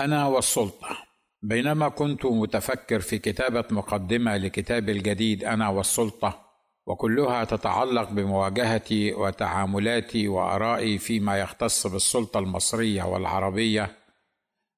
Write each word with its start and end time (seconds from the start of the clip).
أنا 0.00 0.26
والسلطة. 0.26 0.88
بينما 1.42 1.88
كنت 1.88 2.26
متفكر 2.26 3.00
في 3.00 3.18
كتابة 3.18 3.64
مقدمة 3.70 4.36
لكتابي 4.36 4.92
الجديد 4.92 5.44
أنا 5.44 5.68
والسلطة 5.68 6.44
وكلها 6.86 7.44
تتعلق 7.44 8.10
بمواجهتي 8.10 9.12
وتعاملاتي 9.12 10.28
وآرائي 10.28 10.98
فيما 10.98 11.38
يختص 11.38 11.86
بالسلطة 11.86 12.38
المصرية 12.38 13.02
والعربية 13.02 13.96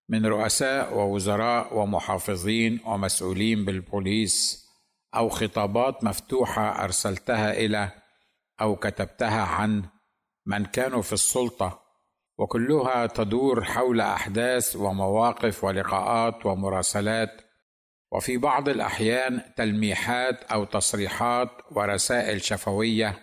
من 0.09 0.27
رؤساء 0.27 0.95
ووزراء 0.99 1.79
ومحافظين 1.79 2.81
ومسؤولين 2.87 3.65
بالبوليس 3.65 4.67
أو 5.15 5.29
خطابات 5.29 6.05
مفتوحة 6.05 6.85
أرسلتها 6.85 7.53
إلى 7.53 7.91
أو 8.61 8.77
كتبتها 8.77 9.43
عن 9.43 9.85
من 10.47 10.65
كانوا 10.65 11.03
في 11.03 11.13
السلطة 11.13 11.86
وكلها 12.39 13.07
تدور 13.07 13.65
حول 13.65 14.01
أحداث 14.01 14.77
ومواقف 14.77 15.65
ولقاءات 15.65 16.47
ومراسلات 16.47 17.43
وفي 18.13 18.37
بعض 18.37 18.69
الأحيان 18.69 19.43
تلميحات 19.57 20.45
أو 20.45 20.65
تصريحات 20.65 21.51
ورسائل 21.73 22.43
شفوية 22.43 23.19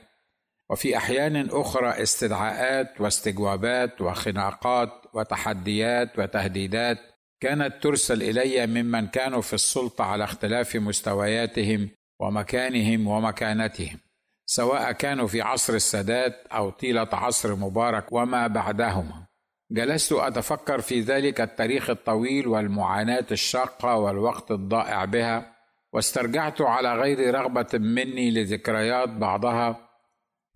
وفي 0.69 0.97
أحيان 0.97 1.49
أخرى 1.49 2.03
استدعاءات 2.03 3.01
واستجوابات 3.01 4.01
وخناقات 4.01 4.89
وتحديات 5.13 6.19
وتهديدات 6.19 6.97
كانت 7.39 7.83
ترسل 7.83 8.23
إلي 8.23 8.67
ممن 8.67 9.07
كانوا 9.07 9.41
في 9.41 9.53
السلطة 9.53 10.03
على 10.03 10.23
اختلاف 10.23 10.75
مستوياتهم 10.75 11.89
ومكانهم 12.19 13.07
ومكانتهم. 13.07 13.99
سواء 14.45 14.91
كانوا 14.91 15.27
في 15.27 15.41
عصر 15.41 15.73
السادات 15.73 16.47
أو 16.51 16.69
طيلة 16.69 17.07
عصر 17.13 17.55
مبارك 17.55 18.11
وما 18.11 18.47
بعدهما. 18.47 19.25
جلست 19.71 20.13
أتفكر 20.13 20.81
في 20.81 20.99
ذلك 20.99 21.41
التاريخ 21.41 21.89
الطويل 21.89 22.47
والمعاناة 22.47 23.25
الشاقة 23.31 23.95
والوقت 23.97 24.51
الضائع 24.51 25.05
بها 25.05 25.53
واسترجعت 25.93 26.61
على 26.61 26.95
غير 26.95 27.35
رغبة 27.35 27.69
مني 27.73 28.31
لذكريات 28.31 29.09
بعضها 29.09 29.89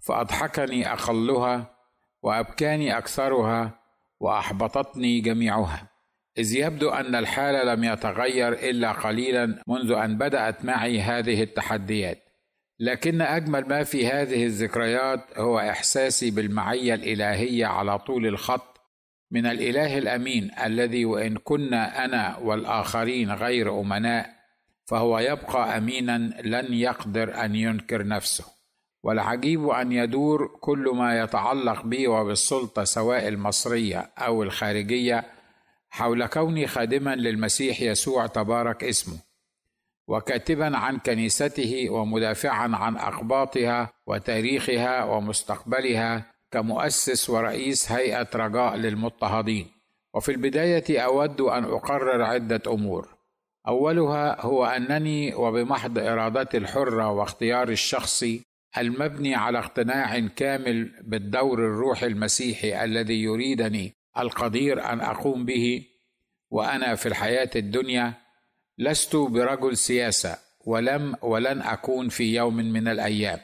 فأضحكني 0.07 0.93
أقلها 0.93 1.75
وأبكاني 2.21 2.97
أكثرها 2.97 3.79
وأحبطتني 4.19 5.19
جميعها. 5.19 5.87
إذ 6.37 6.55
يبدو 6.55 6.89
أن 6.89 7.15
الحال 7.15 7.67
لم 7.67 7.83
يتغير 7.83 8.53
إلا 8.53 8.91
قليلا 8.91 9.63
منذ 9.67 9.91
أن 9.91 10.17
بدأت 10.17 10.65
معي 10.65 11.01
هذه 11.01 11.43
التحديات. 11.43 12.26
لكن 12.79 13.21
أجمل 13.21 13.67
ما 13.67 13.83
في 13.83 14.07
هذه 14.07 14.45
الذكريات 14.45 15.19
هو 15.37 15.59
إحساسي 15.59 16.31
بالمعية 16.31 16.93
الإلهية 16.93 17.65
على 17.65 17.99
طول 17.99 18.27
الخط 18.27 18.81
من 19.31 19.45
الإله 19.45 19.97
الأمين 19.97 20.51
الذي 20.65 21.05
وإن 21.05 21.37
كنا 21.37 22.05
أنا 22.05 22.37
والآخرين 22.37 23.31
غير 23.31 23.79
أمناء 23.81 24.37
فهو 24.85 25.19
يبقى 25.19 25.77
امينا 25.77 26.17
لن 26.43 26.73
يقدر 26.73 27.45
أن 27.45 27.55
ينكر 27.55 28.07
نفسه. 28.07 28.45
والعجيب 29.03 29.67
أن 29.67 29.91
يدور 29.91 30.57
كل 30.61 30.91
ما 30.95 31.19
يتعلق 31.19 31.85
بي 31.85 32.07
وبالسلطة 32.07 32.83
سواء 32.83 33.27
المصرية 33.27 34.09
أو 34.17 34.43
الخارجية 34.43 35.23
حول 35.89 36.25
كوني 36.25 36.67
خادما 36.67 37.15
للمسيح 37.15 37.81
يسوع 37.81 38.27
تبارك 38.27 38.83
اسمه. 38.83 39.26
وكاتبا 40.07 40.77
عن 40.77 40.97
كنيسته 40.97 41.89
ومدافعا 41.89 42.75
عن 42.75 42.97
اقباطها 42.97 43.89
وتاريخها 44.07 45.03
ومستقبلها 45.03 46.31
كمؤسس 46.51 47.29
ورئيس 47.29 47.91
هيئة 47.91 48.27
رجاء 48.35 48.75
للمضطهدين. 48.75 49.67
وفي 50.13 50.31
البداية 50.31 50.99
أود 50.99 51.41
أن 51.41 51.63
أقرر 51.63 52.21
عدة 52.21 52.61
أمور. 52.67 53.17
أولها 53.67 54.41
هو 54.41 54.65
أنني 54.65 55.35
وبمحض 55.35 55.99
إرادتي 55.99 56.57
الحرة 56.57 57.11
واختياري 57.11 57.73
الشخصي 57.73 58.41
المبني 58.77 59.35
على 59.35 59.59
اقتناع 59.59 60.19
كامل 60.19 60.91
بالدور 61.03 61.59
الروحي 61.59 62.07
المسيحي 62.07 62.83
الذي 62.83 63.23
يريدني 63.23 63.93
القدير 64.17 64.93
أن 64.93 64.99
أقوم 64.99 65.45
به 65.45 65.85
وأنا 66.51 66.95
في 66.95 67.05
الحياة 67.05 67.49
الدنيا 67.55 68.13
لست 68.77 69.15
برجل 69.15 69.77
سياسة 69.77 70.37
ولم 70.65 71.15
ولن 71.21 71.61
أكون 71.61 72.09
في 72.09 72.35
يوم 72.35 72.55
من 72.55 72.87
الأيام. 72.87 73.39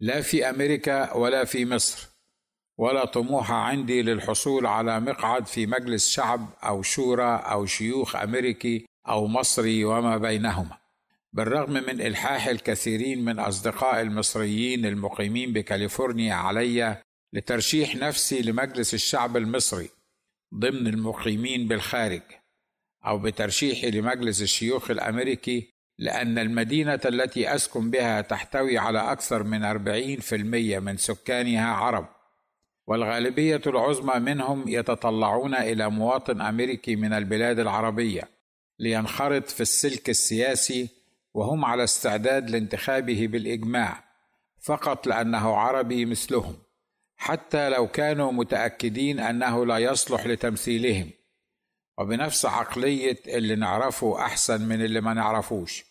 لا 0.00 0.20
في 0.20 0.50
أمريكا 0.50 1.12
ولا 1.16 1.44
في 1.44 1.66
مصر. 1.66 2.08
ولا 2.78 3.04
طموح 3.04 3.50
عندي 3.50 4.02
للحصول 4.02 4.66
على 4.66 5.00
مقعد 5.00 5.46
في 5.46 5.66
مجلس 5.66 6.10
شعب 6.10 6.48
أو 6.64 6.82
شورى 6.82 7.36
أو 7.36 7.66
شيوخ 7.66 8.16
أمريكي 8.16 8.86
أو 9.08 9.26
مصري 9.26 9.84
وما 9.84 10.16
بينهما. 10.16 10.78
بالرغم 11.32 11.72
من 11.72 12.00
إلحاح 12.00 12.46
الكثيرين 12.46 13.24
من 13.24 13.38
أصدقاء 13.38 14.00
المصريين 14.00 14.86
المقيمين 14.86 15.52
بكاليفورنيا 15.52 16.34
علي 16.34 17.02
لترشيح 17.32 17.96
نفسي 17.96 18.42
لمجلس 18.42 18.94
الشعب 18.94 19.36
المصري 19.36 19.90
ضمن 20.54 20.86
المقيمين 20.86 21.68
بالخارج. 21.68 22.22
أو 23.06 23.18
بترشيحي 23.18 23.90
لمجلس 23.90 24.42
الشيوخ 24.42 24.90
الأمريكي 24.90 25.74
لأن 25.98 26.38
المدينة 26.38 27.00
التي 27.04 27.54
أسكن 27.54 27.90
بها 27.90 28.20
تحتوي 28.20 28.78
على 28.78 29.12
أكثر 29.12 29.42
من 29.42 29.64
40% 29.64 30.32
من 30.78 30.96
سكانها 30.96 31.72
عرب. 31.74 32.06
والغالبية 32.86 33.60
العظمى 33.66 34.20
منهم 34.20 34.68
يتطلعون 34.68 35.54
إلى 35.54 35.90
مواطن 35.90 36.40
أمريكي 36.40 36.96
من 36.96 37.12
البلاد 37.12 37.58
العربية 37.58 38.22
لينخرط 38.78 39.50
في 39.50 39.60
السلك 39.60 40.10
السياسي 40.10 40.88
وهم 41.34 41.64
على 41.64 41.84
استعداد 41.84 42.50
لانتخابه 42.50 43.26
بالإجماع 43.26 44.04
فقط 44.60 45.06
لأنه 45.06 45.56
عربي 45.56 46.04
مثلهم 46.04 46.56
حتى 47.16 47.68
لو 47.68 47.88
كانوا 47.88 48.32
متأكدين 48.32 49.20
أنه 49.20 49.66
لا 49.66 49.78
يصلح 49.78 50.26
لتمثيلهم. 50.26 51.10
وبنفس 51.98 52.46
عقلية 52.46 53.18
اللي 53.26 53.56
نعرفه 53.56 54.18
أحسن 54.20 54.62
من 54.68 54.84
اللي 54.84 55.00
ما 55.00 55.14
نعرفوش. 55.14 55.84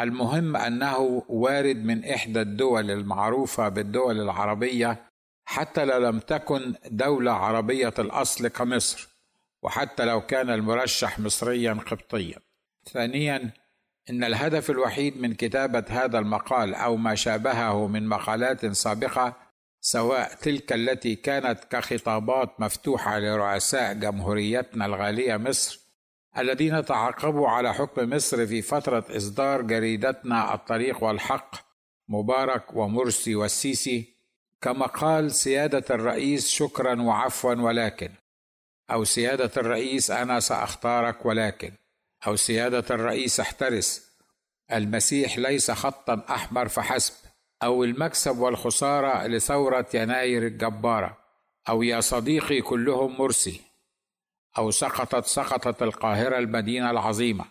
المهم 0.00 0.56
أنه 0.56 1.24
وارد 1.28 1.76
من 1.76 2.04
إحدى 2.04 2.40
الدول 2.40 2.90
المعروفة 2.90 3.68
بالدول 3.68 4.20
العربية 4.20 5.10
حتى 5.44 5.84
لو 5.84 5.98
لم 5.98 6.18
تكن 6.18 6.74
دولة 6.90 7.32
عربية 7.32 7.94
الأصل 7.98 8.48
كمصر 8.48 9.08
وحتى 9.62 10.04
لو 10.04 10.20
كان 10.20 10.50
المرشح 10.50 11.18
مصريا 11.18 11.72
قبطيا. 11.72 12.38
ثانيا 12.92 13.50
إن 14.10 14.24
الهدف 14.24 14.70
الوحيد 14.70 15.20
من 15.20 15.34
كتابة 15.34 15.84
هذا 15.88 16.18
المقال 16.18 16.74
أو 16.74 16.96
ما 16.96 17.14
شابهه 17.14 17.86
من 17.86 18.08
مقالات 18.08 18.66
سابقة 18.66 19.43
سواء 19.86 20.34
تلك 20.34 20.72
التي 20.72 21.14
كانت 21.14 21.64
كخطابات 21.70 22.60
مفتوحة 22.60 23.18
لرؤساء 23.18 23.92
جمهوريتنا 23.92 24.86
الغالية 24.86 25.36
مصر 25.36 25.80
الذين 26.38 26.84
تعاقبوا 26.84 27.48
على 27.48 27.74
حكم 27.74 28.10
مصر 28.10 28.46
في 28.46 28.62
فترة 28.62 29.04
إصدار 29.10 29.62
جريدتنا 29.62 30.54
الطريق 30.54 31.04
والحق 31.04 31.56
مبارك 32.08 32.76
ومرسي 32.76 33.34
والسيسي 33.34 34.14
كما 34.60 34.86
قال 34.86 35.32
سيادة 35.32 35.84
الرئيس 35.90 36.48
شكرا 36.48 37.02
وعفوا 37.02 37.54
ولكن. 37.54 38.10
أو 38.90 39.04
سيادة 39.04 39.50
الرئيس 39.56 40.10
أنا 40.10 40.40
سأختارك 40.40 41.26
ولكن. 41.26 41.72
أو 42.26 42.36
سيادة 42.36 42.84
الرئيس 42.90 43.40
احترس. 43.40 44.10
المسيح 44.72 45.38
ليس 45.38 45.70
خطا 45.70 46.24
أحمر 46.30 46.68
فحسب. 46.68 47.23
أو 47.64 47.84
المكسب 47.84 48.38
والخسارة 48.38 49.26
لثورة 49.26 49.86
يناير 49.94 50.46
الجبارة 50.46 51.18
أو 51.68 51.82
يا 51.82 52.00
صديقي 52.00 52.60
كلهم 52.60 53.18
مرسي 53.18 53.60
أو 54.58 54.70
سقطت 54.70 55.24
سقطت 55.26 55.82
القاهرة 55.82 56.38
المدينة 56.38 56.90
العظيمة 56.90 57.44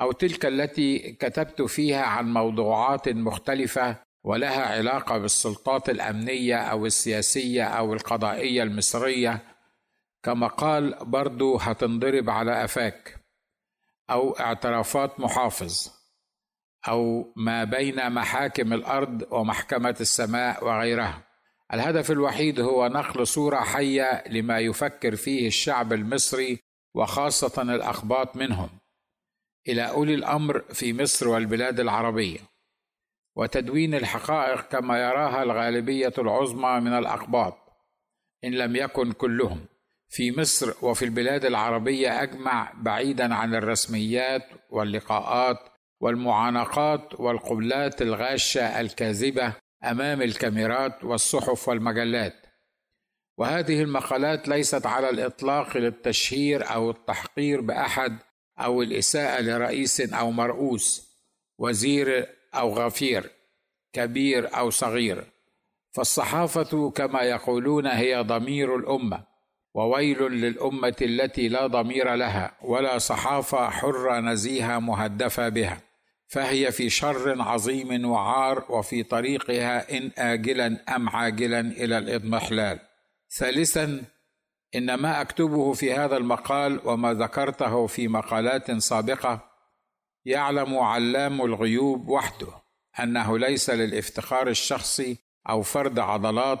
أو 0.00 0.12
تلك 0.12 0.46
التي 0.46 1.12
كتبت 1.12 1.62
فيها 1.62 2.02
عن 2.02 2.32
موضوعات 2.32 3.08
مختلفة 3.08 3.96
ولها 4.24 4.62
علاقة 4.76 5.18
بالسلطات 5.18 5.90
الأمنية 5.90 6.56
أو 6.56 6.86
السياسية 6.86 7.64
أو 7.64 7.94
القضائية 7.94 8.62
المصرية 8.62 9.42
كما 10.22 10.46
قال 10.46 10.98
برضو 11.00 11.56
هتنضرب 11.56 12.30
على 12.30 12.64
افاك 12.64 13.20
أو 14.10 14.32
اعترافات 14.32 15.20
محافظ. 15.20 16.03
أو 16.88 17.32
ما 17.36 17.64
بين 17.64 18.10
محاكم 18.10 18.72
الأرض 18.72 19.26
ومحكمة 19.30 19.96
السماء 20.00 20.64
وغيرها. 20.64 21.22
الهدف 21.72 22.10
الوحيد 22.10 22.60
هو 22.60 22.88
نقل 22.88 23.26
صورة 23.26 23.60
حية 23.60 24.24
لما 24.28 24.58
يفكر 24.58 25.16
فيه 25.16 25.46
الشعب 25.46 25.92
المصري 25.92 26.58
وخاصة 26.94 27.62
الأخباط 27.62 28.36
منهم. 28.36 28.68
إلى 29.68 29.88
أولي 29.88 30.14
الأمر 30.14 30.60
في 30.60 30.92
مصر 30.92 31.28
والبلاد 31.28 31.80
العربية. 31.80 32.38
وتدوين 33.36 33.94
الحقائق 33.94 34.60
كما 34.60 34.98
يراها 34.98 35.42
الغالبية 35.42 36.12
العظمى 36.18 36.80
من 36.80 36.98
الاقباط 36.98 37.58
إن 38.44 38.52
لم 38.52 38.76
يكن 38.76 39.12
كلهم 39.12 39.66
في 40.08 40.40
مصر 40.40 40.74
وفي 40.82 41.04
البلاد 41.04 41.44
العربية 41.44 42.22
أجمع 42.22 42.72
بعيدا 42.76 43.34
عن 43.34 43.54
الرسميات 43.54 44.48
واللقاءات 44.70 45.58
والمعانقات 46.00 47.20
والقبلات 47.20 48.02
الغاشة 48.02 48.80
الكاذبة 48.80 49.54
أمام 49.84 50.22
الكاميرات 50.22 51.04
والصحف 51.04 51.68
والمجلات. 51.68 52.34
وهذه 53.38 53.82
المقالات 53.82 54.48
ليست 54.48 54.86
على 54.86 55.10
الإطلاق 55.10 55.76
للتشهير 55.76 56.74
أو 56.74 56.90
التحقير 56.90 57.60
بأحد 57.60 58.18
أو 58.60 58.82
الإساءة 58.82 59.40
لرئيس 59.40 60.00
أو 60.00 60.30
مرؤوس 60.30 61.14
وزير 61.58 62.26
أو 62.54 62.74
غفير 62.74 63.30
كبير 63.92 64.56
أو 64.56 64.70
صغير. 64.70 65.24
فالصحافة 65.92 66.90
كما 66.90 67.22
يقولون 67.22 67.86
هي 67.86 68.16
ضمير 68.22 68.76
الأمة. 68.76 69.33
وويل 69.74 70.22
للأمة 70.22 70.96
التي 71.02 71.48
لا 71.48 71.66
ضمير 71.66 72.14
لها 72.14 72.56
ولا 72.62 72.98
صحافة 72.98 73.70
حره 73.70 74.20
نزيهه 74.20 74.78
مهدفة 74.78 75.48
بها 75.48 75.80
فهي 76.28 76.72
في 76.72 76.90
شر 76.90 77.42
عظيم 77.42 78.04
وعار 78.10 78.64
وفي 78.68 79.02
طريقها 79.02 79.98
إن 79.98 80.10
اجلا 80.18 80.96
أم 80.96 81.08
عاجلا 81.08 81.60
إلى 81.60 81.98
الإضمحلال. 81.98 82.78
ثالثا 83.30 84.02
إن 84.74 84.94
ما 84.94 85.20
أكتبه 85.20 85.72
في 85.72 85.94
هذا 85.94 86.16
المقال 86.16 86.80
وما 86.84 87.14
ذكرته 87.14 87.86
في 87.86 88.08
مقالات 88.08 88.72
سابقة 88.72 89.40
يعلم 90.24 90.78
علام 90.78 91.42
الغيوب 91.42 92.08
وحده 92.08 92.48
أنه 93.00 93.38
ليس 93.38 93.70
للافتخار 93.70 94.48
الشخصي 94.48 95.16
أو 95.48 95.62
فرد 95.62 95.98
عضلات 95.98 96.60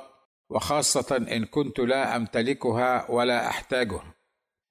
وخاصة 0.54 1.16
إن 1.16 1.44
كنت 1.44 1.80
لا 1.80 2.16
أمتلكها 2.16 3.10
ولا 3.10 3.48
أحتاجها. 3.48 4.14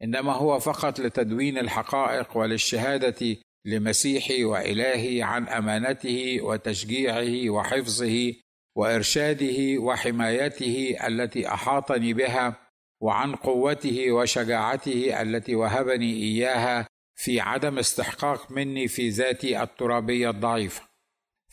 إنما 0.03 0.33
هو 0.33 0.59
فقط 0.59 0.99
لتدوين 0.99 1.57
الحقائق 1.57 2.37
وللشهادة 2.37 3.37
لمسيحي 3.65 4.43
وإلهي 4.43 5.21
عن 5.21 5.47
أمانته 5.47 6.41
وتشجيعه 6.41 7.49
وحفظه 7.49 8.33
وإرشاده 8.75 9.81
وحمايته 9.81 10.97
التي 11.07 11.47
أحاطني 11.47 12.13
بها 12.13 12.55
وعن 13.01 13.35
قوته 13.35 14.11
وشجاعته 14.11 15.21
التي 15.21 15.55
وهبني 15.55 16.13
إياها 16.13 16.87
في 17.15 17.39
عدم 17.39 17.79
استحقاق 17.79 18.51
مني 18.51 18.87
في 18.87 19.09
ذاتي 19.09 19.63
الترابية 19.63 20.29
الضعيفة. 20.29 20.92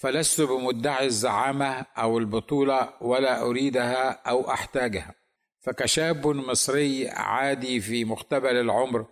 فلست 0.01 0.41
بمدعي 0.41 1.07
الزعامة 1.07 1.87
أو 1.99 2.19
البطولة 2.19 2.93
ولا 3.01 3.43
أريدها 3.43 4.11
أو 4.11 4.51
أحتاجها. 4.51 5.15
فكشاب 5.61 6.27
مصري 6.27 7.09
عادي 7.09 7.81
في 7.81 8.05
مقتبل 8.05 8.57
العمر 8.57 9.07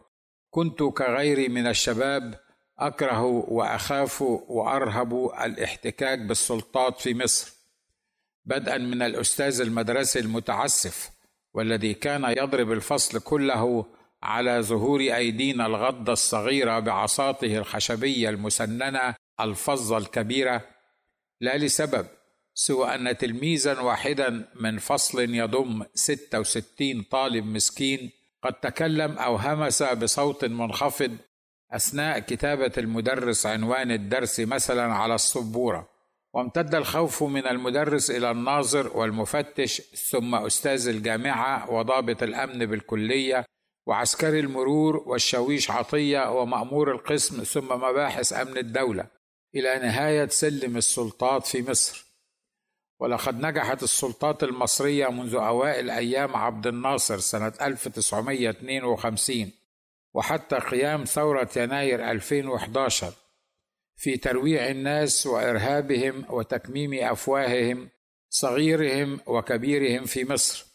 كنت 0.51 0.83
كغيري 0.83 1.49
من 1.49 1.67
الشباب 1.67 2.41
أكره 2.79 3.23
وأخاف 3.23 4.23
وأرهب 4.23 5.31
الاحتكاك 5.45 6.19
بالسلطات 6.19 7.01
في 7.01 7.15
مصر 7.15 7.53
بدءا 8.45 8.79
من 8.79 9.03
الأستاذ 9.03 9.61
المدرسي 9.61 10.19
المتعسف 10.19 11.11
والذي 11.55 11.95
كان 11.95 12.25
يضرب 12.25 12.73
الفصل 12.73 13.21
كله 13.21 13.87
على 14.23 14.63
ظهور 14.63 15.01
أيدينا 15.01 15.67
الغضة 15.67 16.13
الصغيرة 16.13 16.79
بعصاته 16.79 17.59
الخشبية 17.59 18.29
المسننة 18.29 19.15
الفظة 19.41 19.99
الكبيرة 19.99 20.78
لا 21.41 21.57
لسبب 21.57 22.07
سوى 22.55 22.95
أن 22.95 23.17
تلميذا 23.17 23.81
واحدا 23.81 24.49
من 24.61 24.79
فصل 24.79 25.35
يضم 25.35 25.85
66 25.95 27.03
طالب 27.03 27.47
مسكين 27.47 28.11
قد 28.43 28.53
تكلم 28.53 29.19
أو 29.19 29.37
همس 29.37 29.83
بصوت 29.83 30.45
منخفض 30.45 31.17
أثناء 31.73 32.19
كتابة 32.19 32.73
المدرس 32.79 33.47
عنوان 33.47 33.91
الدرس 33.91 34.41
مثلا 34.41 34.95
على 34.95 35.15
السبورة. 35.15 35.89
وامتد 36.35 36.75
الخوف 36.75 37.23
من 37.23 37.47
المدرس 37.47 38.11
إلى 38.11 38.31
الناظر 38.31 38.97
والمفتش 38.97 39.83
ثم 40.11 40.35
أستاذ 40.35 40.89
الجامعة 40.89 41.71
وضابط 41.71 42.23
الأمن 42.23 42.67
بالكلية 42.67 43.45
وعسكري 43.87 44.41
المرور 44.41 44.97
والشاويش 44.97 45.71
عطية 45.71 46.41
ومأمور 46.41 46.93
القسم 46.93 47.43
ثم 47.43 47.69
مباحث 47.69 48.33
أمن 48.33 48.59
الدولة. 48.59 49.18
إلى 49.55 49.79
نهاية 49.79 50.29
سلم 50.29 50.77
السلطات 50.77 51.47
في 51.47 51.71
مصر. 51.71 52.09
ولقد 53.01 53.41
نجحت 53.41 53.83
السلطات 53.83 54.43
المصرية 54.43 55.09
منذ 55.09 55.35
أوائل 55.35 55.91
أيام 55.91 56.37
عبد 56.37 56.67
الناصر 56.67 57.19
سنة 57.19 57.53
1952 57.61 59.53
وحتى 60.15 60.57
قيام 60.57 61.05
ثورة 61.05 61.49
يناير 61.57 62.11
2011 62.11 63.13
في 63.97 64.17
ترويع 64.17 64.69
الناس 64.69 65.27
وإرهابهم 65.27 66.25
وتكميم 66.31 66.95
أفواههم 66.95 67.89
صغيرهم 68.31 69.21
وكبيرهم 69.27 70.05
في 70.05 70.25
مصر. 70.25 70.67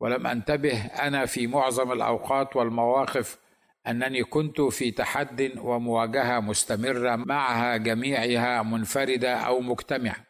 ولم 0.00 0.26
أنتبه 0.26 0.86
أنا 0.86 1.26
في 1.26 1.46
معظم 1.46 1.92
الأوقات 1.92 2.56
والمواقف 2.56 3.38
أنني 3.86 4.24
كنت 4.24 4.60
في 4.60 4.90
تحد 4.90 5.52
ومواجهة 5.58 6.40
مستمرة 6.40 7.16
معها 7.16 7.76
جميعها 7.76 8.62
منفردة 8.62 9.34
أو 9.34 9.60
مجتمعة 9.60 10.26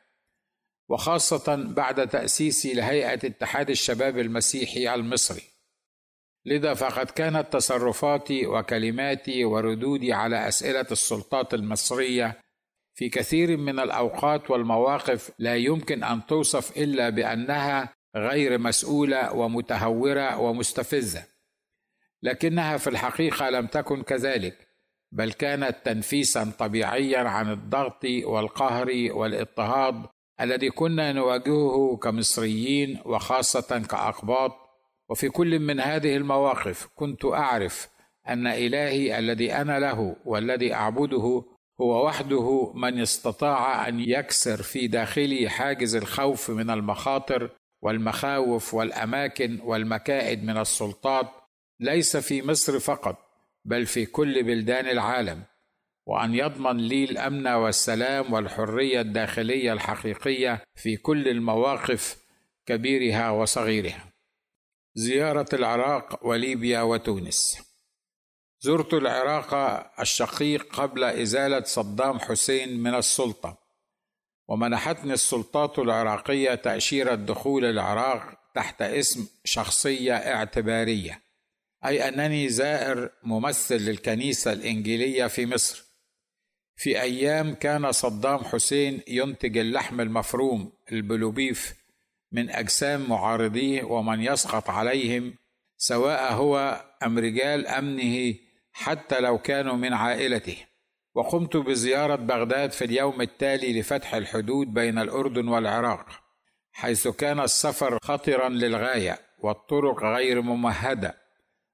وخاصة 0.88 1.56
بعد 1.56 2.08
تاسيسي 2.08 2.72
لهيئة 2.72 3.26
اتحاد 3.26 3.70
الشباب 3.70 4.18
المسيحي 4.18 4.94
المصري. 4.94 5.42
لذا 6.46 6.74
فقد 6.74 7.10
كانت 7.10 7.52
تصرفاتي 7.52 8.46
وكلماتي 8.46 9.44
وردودي 9.44 10.12
على 10.12 10.48
أسئلة 10.48 10.86
السلطات 10.92 11.54
المصرية 11.54 12.40
في 12.94 13.08
كثير 13.08 13.56
من 13.56 13.80
الأوقات 13.80 14.50
والمواقف 14.50 15.30
لا 15.38 15.56
يمكن 15.56 16.04
أن 16.04 16.26
توصف 16.26 16.76
إلا 16.76 17.10
بأنها 17.10 17.94
غير 18.16 18.58
مسؤولة 18.58 19.32
ومتهورة 19.32 20.38
ومستفزة. 20.38 21.29
لكنها 22.22 22.76
في 22.76 22.90
الحقيقة 22.90 23.50
لم 23.50 23.66
تكن 23.66 24.02
كذلك 24.02 24.68
بل 25.12 25.32
كانت 25.32 25.76
تنفيسا 25.84 26.52
طبيعيا 26.58 27.18
عن 27.18 27.52
الضغط 27.52 28.04
والقهر 28.24 28.88
والاضطهاد 29.10 30.06
الذي 30.40 30.70
كنا 30.70 31.12
نواجهه 31.12 31.96
كمصريين 31.96 32.98
وخاصة 33.04 33.78
كأقباط. 33.78 34.70
وفي 35.08 35.28
كل 35.28 35.58
من 35.58 35.80
هذه 35.80 36.16
المواقف 36.16 36.88
كنت 36.94 37.24
أعرف 37.24 37.88
أن 38.28 38.46
إلهي 38.46 39.18
الذي 39.18 39.52
أنا 39.52 39.78
له 39.78 40.16
والذي 40.24 40.74
أعبده 40.74 41.44
هو 41.80 42.06
وحده 42.06 42.72
من 42.74 43.00
استطاع 43.00 43.88
أن 43.88 44.00
يكسر 44.00 44.62
في 44.62 44.86
داخلي 44.86 45.48
حاجز 45.48 45.96
الخوف 45.96 46.50
من 46.50 46.70
المخاطر 46.70 47.50
والمخاوف 47.82 48.74
والأماكن 48.74 49.60
والمكائد 49.64 50.44
من 50.44 50.56
السلطات 50.56 51.26
ليس 51.80 52.16
في 52.16 52.42
مصر 52.42 52.78
فقط 52.78 53.16
بل 53.64 53.86
في 53.86 54.06
كل 54.06 54.42
بلدان 54.42 54.86
العالم. 54.86 55.42
وأن 56.06 56.34
يضمن 56.34 56.76
لي 56.76 57.04
الأمن 57.04 57.46
والسلام 57.46 58.32
والحرية 58.32 59.00
الداخلية 59.00 59.72
الحقيقية 59.72 60.64
في 60.74 60.96
كل 60.96 61.28
المواقف 61.28 62.16
كبيرها 62.66 63.30
وصغيرها. 63.30 64.12
زيارة 64.94 65.46
العراق 65.52 66.26
وليبيا 66.26 66.80
وتونس. 66.80 67.58
زرت 68.60 68.94
العراق 68.94 69.54
الشقيق 70.00 70.74
قبل 70.80 71.04
إزالة 71.04 71.62
صدام 71.62 72.18
حسين 72.18 72.82
من 72.82 72.94
السلطة. 72.94 73.58
ومنحتني 74.48 75.12
السلطات 75.12 75.78
العراقية 75.78 76.54
تأشيرة 76.54 77.14
دخول 77.14 77.64
العراق 77.64 78.40
تحت 78.54 78.82
اسم 78.82 79.28
شخصية 79.44 80.14
اعتبارية. 80.14 81.29
أي 81.86 82.08
أنني 82.08 82.48
زائر 82.48 83.10
ممثل 83.22 83.76
للكنيسة 83.76 84.52
الإنجيلية 84.52 85.26
في 85.26 85.46
مصر. 85.46 85.84
في 86.76 87.00
أيام 87.00 87.54
كان 87.54 87.92
صدام 87.92 88.38
حسين 88.38 89.00
ينتج 89.08 89.58
اللحم 89.58 90.00
المفروم 90.00 90.72
البلوبيف 90.92 91.74
من 92.32 92.50
أجسام 92.50 93.08
معارضيه 93.08 93.82
ومن 93.82 94.20
يسقط 94.20 94.70
عليهم 94.70 95.34
سواء 95.76 96.32
هو 96.32 96.84
أم 97.02 97.18
رجال 97.18 97.66
أمنه 97.66 98.34
حتى 98.72 99.20
لو 99.20 99.38
كانوا 99.38 99.76
من 99.76 99.92
عائلته. 99.92 100.56
وقمت 101.14 101.56
بزيارة 101.56 102.14
بغداد 102.14 102.72
في 102.72 102.84
اليوم 102.84 103.20
التالي 103.20 103.80
لفتح 103.80 104.14
الحدود 104.14 104.74
بين 104.74 104.98
الأردن 104.98 105.48
والعراق 105.48 106.06
حيث 106.72 107.08
كان 107.08 107.40
السفر 107.40 107.98
خطرا 108.02 108.48
للغاية 108.48 109.18
والطرق 109.38 110.04
غير 110.04 110.42
ممهدة. 110.42 111.19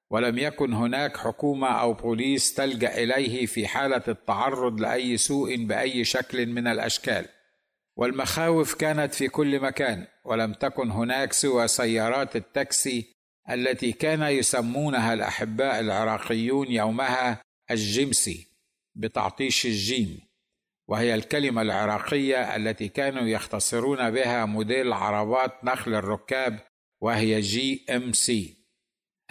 ولم 0.09 0.37
يكن 0.37 0.73
هناك 0.73 1.17
حكومة 1.17 1.67
أو 1.67 1.93
بوليس 1.93 2.53
تلجأ 2.53 3.03
إليه 3.03 3.45
في 3.45 3.67
حالة 3.67 4.03
التعرض 4.07 4.81
لأي 4.81 5.17
سوء 5.17 5.55
بأي 5.65 6.03
شكل 6.03 6.45
من 6.45 6.67
الأشكال. 6.67 7.25
والمخاوف 7.97 8.73
كانت 8.75 9.13
في 9.13 9.27
كل 9.27 9.59
مكان 9.59 10.07
ولم 10.25 10.53
تكن 10.53 10.91
هناك 10.91 11.33
سوى 11.33 11.67
سيارات 11.67 12.35
التاكسي 12.35 13.15
التي 13.49 13.91
كان 13.91 14.21
يسمونها 14.23 15.13
الأحباء 15.13 15.79
العراقيون 15.79 16.71
يومها 16.71 17.41
الجمسي 17.71 18.47
بتعطيش 18.95 19.65
الجيم 19.65 20.19
وهي 20.87 21.15
الكلمة 21.15 21.61
العراقية 21.61 22.55
التي 22.55 22.87
كانوا 22.87 23.27
يختصرون 23.27 24.11
بها 24.11 24.45
موديل 24.45 24.93
عربات 24.93 25.63
نقل 25.63 25.95
الركاب 25.95 26.59
وهي 27.01 27.39
GMC. 27.39 28.56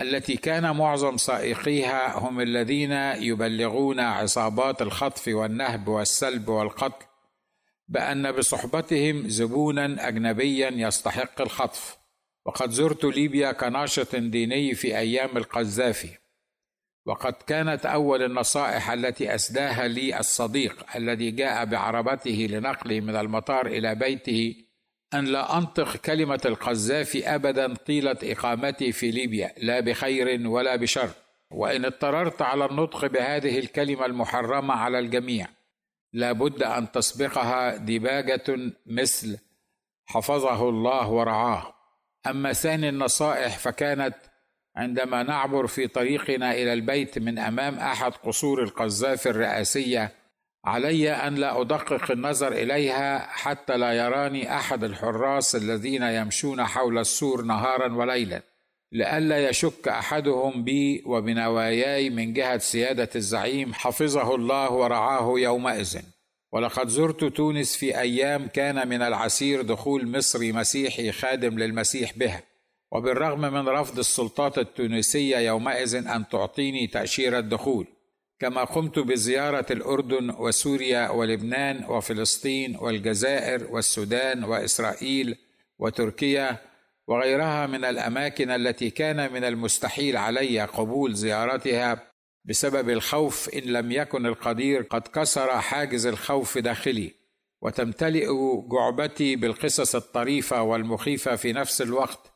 التي 0.01 0.37
كان 0.37 0.77
معظم 0.77 1.17
سائقيها 1.17 2.19
هم 2.19 2.41
الذين 2.41 2.93
يبلغون 3.23 4.01
عصابات 4.01 4.83
الخطف 4.83 5.29
والنهب 5.29 5.89
والسلب 5.89 6.49
والقتل 6.49 7.07
بأن 7.89 8.33
بصحبتهم 8.33 9.29
زبونا 9.29 10.09
أجنبيا 10.09 10.71
يستحق 10.71 11.41
الخطف. 11.41 11.99
وقد 12.47 12.71
زرت 12.71 13.05
ليبيا 13.05 13.53
كناشط 13.53 14.17
ديني 14.17 14.75
في 14.75 14.99
أيام 14.99 15.37
القذافي. 15.37 16.19
وقد 17.07 17.33
كانت 17.33 17.87
أول 17.87 18.23
النصائح 18.23 18.91
التي 18.91 19.35
أسداها 19.35 19.89
لي 19.89 20.21
الصديق 20.21 20.97
الذي 20.97 21.31
جاء 21.31 21.65
بعربته 21.65 22.47
لنقلي 22.51 23.01
من 23.01 23.17
المطار 23.17 23.67
إلى 23.67 23.95
بيته 23.95 24.66
أن 25.15 25.25
لا 25.25 25.59
أنطق 25.59 25.97
كلمة 25.97 26.41
القذافي 26.45 27.35
ابدا 27.35 27.75
طيلة 27.75 28.17
إقامتي 28.23 28.93
في 28.93 29.11
ليبيا 29.11 29.55
لا 29.59 29.81
بخير 29.81 30.49
ولا 30.49 30.77
بشر. 30.77 31.11
وإن 31.51 31.85
اضطررت 31.85 32.43
على 32.43 32.65
النطق 32.65 33.07
بهذه 33.07 33.59
الكلمة 33.59 34.07
المحرمة 34.07 34.75
على 34.75 34.99
الجميع 34.99 35.47
لا 36.13 36.33
بد 36.33 36.63
أن 36.63 36.93
تسبقها 36.93 37.77
دباجه 37.77 38.73
مثل 38.87 39.39
حفظه 40.07 40.69
الله 40.69 41.11
ورعاه 41.11 41.75
أما 42.27 42.53
ثاني 42.53 42.89
النصائح 42.89 43.59
فكانت 43.59 44.15
عندما 44.77 45.23
نعبر 45.23 45.67
في 45.67 45.87
طريقنا 45.87 46.53
إلى 46.53 46.73
البيت 46.73 47.19
من 47.19 47.39
أمام 47.39 47.75
أحد 47.75 48.13
قصور 48.13 48.63
القذافي 48.63 49.31
الرئاسية 49.31 50.13
علي 50.67 51.11
أن 51.11 51.35
لا 51.35 51.61
أدقق 51.61 52.11
النظر 52.11 52.53
إليها 52.53 53.19
حتى 53.19 53.77
لا 53.77 53.93
يراني 53.93 54.57
أحد 54.57 54.85
الحراس 54.85 55.57
الذين 55.57 56.03
يمشون 56.03 56.65
حول 56.65 56.99
السور 56.99 57.43
نهارا 57.43 57.95
وليلا 57.95 58.43
لئلا 58.93 59.49
يشك 59.49 59.89
أحدهم 59.89 60.65
بي 60.65 61.03
وبنواياي 61.07 62.11
من 62.11 62.33
جهة 62.33 62.59
سيادة 62.59 63.09
الزعيم 63.17 63.75
حفظه 63.75 64.35
الله 64.35 64.73
ورعاه 64.73 65.35
يومئذ. 65.39 65.99
ولقد 66.53 66.89
زرت 66.89 67.25
تونس 67.25 67.77
في 67.77 68.01
أيام 68.01 68.47
كان 68.47 68.89
من 68.89 69.03
العسير 69.03 69.63
دخول 69.63 70.09
مصري 70.09 70.53
مسيحي 70.53 71.13
خادم 71.13 71.59
للمسيح 71.59 72.19
بها. 72.19 72.43
وبالرغم 72.93 73.41
من 73.41 73.69
رفض 73.69 73.99
السلطات 73.99 74.59
التونسية 74.59 75.39
يومئذ 75.39 75.95
أن 75.95 76.29
تعطيني 76.29 76.87
تاشيره 76.87 77.41
دخول 77.41 77.87
كما 78.39 78.65
قمت 78.65 78.99
بزيارة 78.99 79.67
الأردن 79.71 80.31
وسوريا 80.31 81.11
ولبنان 81.11 81.85
وفلسطين 81.85 82.77
والجزائر 82.77 83.67
والسودان 83.71 84.45
وإسرائيل 84.45 85.37
وتركيا 85.79 86.59
وغيرها 87.07 87.67
من 87.67 87.85
الأماكن 87.85 88.51
التي 88.51 88.91
كان 88.91 89.33
من 89.33 89.45
المستحيل 89.45 90.17
علي 90.17 90.61
قبول 90.61 91.15
زيارتها 91.15 92.13
بسبب 92.45 92.91
الخوف 92.91 93.49
إن 93.49 93.63
لم 93.63 93.93
يكن 93.93 94.27
القدير 94.27 94.83
قد 94.83 95.09
كسر 95.09 95.61
حاجز 95.61 96.07
الخوف 96.07 96.59
داخلي 96.59 97.15
وتمتلئ 97.63 98.27
جعبتي 98.73 99.37
بالقصص 99.37 99.95
الطريفة 99.95 100.63
والمخيفة 100.63 101.37
في 101.37 101.53
نفس 101.53 101.83
الوقت 101.83 102.33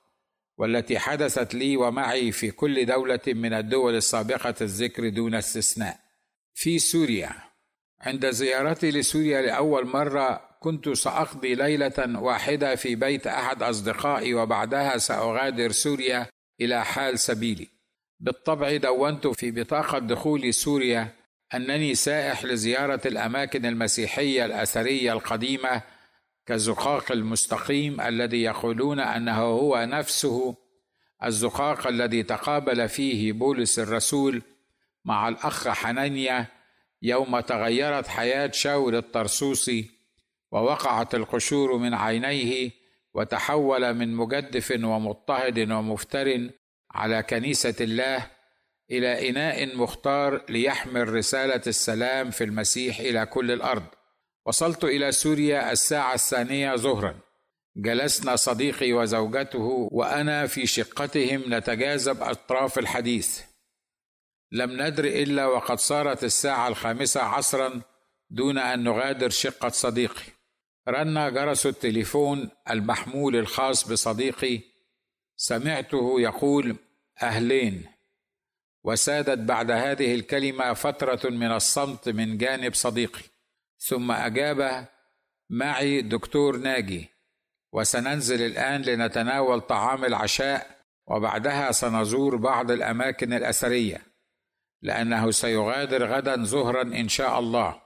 والتي 0.61 0.99
حدثت 0.99 1.55
لي 1.55 1.77
ومعي 1.77 2.33
في 2.33 2.51
كل 2.51 2.87
دولة 2.87 3.21
من 3.27 3.53
الدول 3.53 3.95
السابقة 3.95 4.55
الذكر 4.61 5.09
دون 5.09 5.35
استثناء. 5.35 5.99
في 6.55 6.79
سوريا. 6.79 7.31
عند 8.01 8.31
زيارتي 8.31 8.91
لسوريا 8.91 9.43
لأول 9.43 9.87
مرة 9.87 10.41
كنت 10.61 10.89
سأقضي 10.89 11.55
ليلة 11.55 12.21
واحدة 12.21 12.77
في 12.77 12.95
بيت 12.95 13.27
أحد 13.27 13.63
أصدقائي 13.63 14.35
وبعدها 14.35 14.99
سأغادر 14.99 15.73
سوريا 15.73 16.27
إلى 16.61 16.85
حال 16.85 17.19
سبيلي. 17.19 17.69
بالطبع 18.21 18.77
دونت 18.77 19.27
في 19.27 19.51
بطاقة 19.51 19.99
دخول 19.99 20.55
سوريا 20.55 21.09
أنني 21.55 21.95
سائح 21.95 22.45
لزيارة 22.45 23.01
الأماكن 23.07 23.67
المسيحية 23.67 24.45
الأثرية 24.45 25.13
القديمة 25.13 25.83
كالزقاق 26.51 27.13
المستقيم 27.13 28.01
الذي 28.01 28.43
يقولون 28.43 29.01
أنه 29.01 29.43
هو 29.43 29.85
نفسه 29.85 30.57
الزقاق 31.25 31.87
الذي 31.87 32.23
تقابل 32.23 32.89
فيه 32.89 33.33
بولس 33.33 33.79
الرسول 33.79 34.43
مع 35.05 35.29
الأخ 35.29 35.69
حنانيا 35.69 36.47
يوم 37.03 37.41
تغيرت 37.41 38.07
حياة 38.07 38.51
شاول 38.51 38.97
الطرسوسي 38.97 39.91
ووقعت 40.53 41.15
القشور 41.15 41.77
من 41.77 41.95
عينيه 41.95 42.71
وتحول 43.15 43.95
من 43.95 44.15
مجدف 44.15 44.71
ومضطهد 44.71 45.71
ومفتر 45.71 46.51
على 46.91 47.23
كنيسة 47.23 47.75
الله 47.81 48.27
إلى 48.91 49.31
إناء 49.31 49.77
مختار 49.77 50.43
ليحمل 50.49 51.15
رسالة 51.15 51.63
السلام 51.67 52.31
في 52.31 52.45
المسيح 52.45 53.01
إلى 53.01 53.27
كل 53.27 53.51
الأرض. 53.51 54.00
وصلت 54.51 54.85
إلى 54.85 55.13
سوريا 55.13 55.73
الساعة 55.73 56.15
الثانية 56.15 56.77
ظهرا. 56.77 57.15
جلسنا 57.77 58.37
صديقي 58.37 58.93
وزوجته 58.93 59.89
وأنا 59.93 60.47
في 60.47 60.67
شقتهم 60.67 61.43
نتجاذب 61.55 62.23
أطراف 62.23 62.79
الحديث. 62.79 63.41
لم 64.53 64.83
ندر 64.83 65.05
إلا 65.05 65.47
وقد 65.47 65.79
صارت 65.79 66.25
الساعة 66.25 66.69
الخامسة 66.69 67.21
عصرا 67.21 67.81
دون 68.31 68.59
أن 68.59 68.85
نغادر 68.85 69.31
شقة 69.31 69.69
صديقي. 69.69 70.33
رن 70.89 71.35
جرس 71.35 71.67
التليفون 71.67 72.51
المحمول 72.71 73.37
الخاص 73.37 73.89
بصديقي. 73.89 74.61
سمعته 75.37 76.21
يقول 76.21 76.77
أهلين. 77.23 77.87
وسادت 78.85 79.39
بعد 79.39 79.71
هذه 79.71 80.15
الكلمة 80.15 80.73
فترة 80.73 81.31
من 81.31 81.53
الصمت 81.53 82.09
من 82.09 82.39
جانب 82.39 82.75
صديقي. 82.75 83.30
ثم 83.81 84.13
أجاب 84.13 84.89
معي 85.51 86.03
دكتور 86.03 86.57
ناجي 86.57 87.09
وسننزل 87.73 88.43
الآن 88.43 88.83
لنتناول 88.83 89.61
طعام 89.61 90.05
العشاء 90.05 90.81
وبعدها 91.07 91.73
سنزور 91.73 92.37
بعض 92.37 92.71
الأماكن 92.71 93.33
الأثرية 93.33 94.03
لأنه 94.83 95.31
سيغادر 95.31 96.07
غدا 96.07 96.45
ظهرا 96.45 96.83
إن 96.83 97.09
شاء 97.09 97.39
الله 97.39 97.83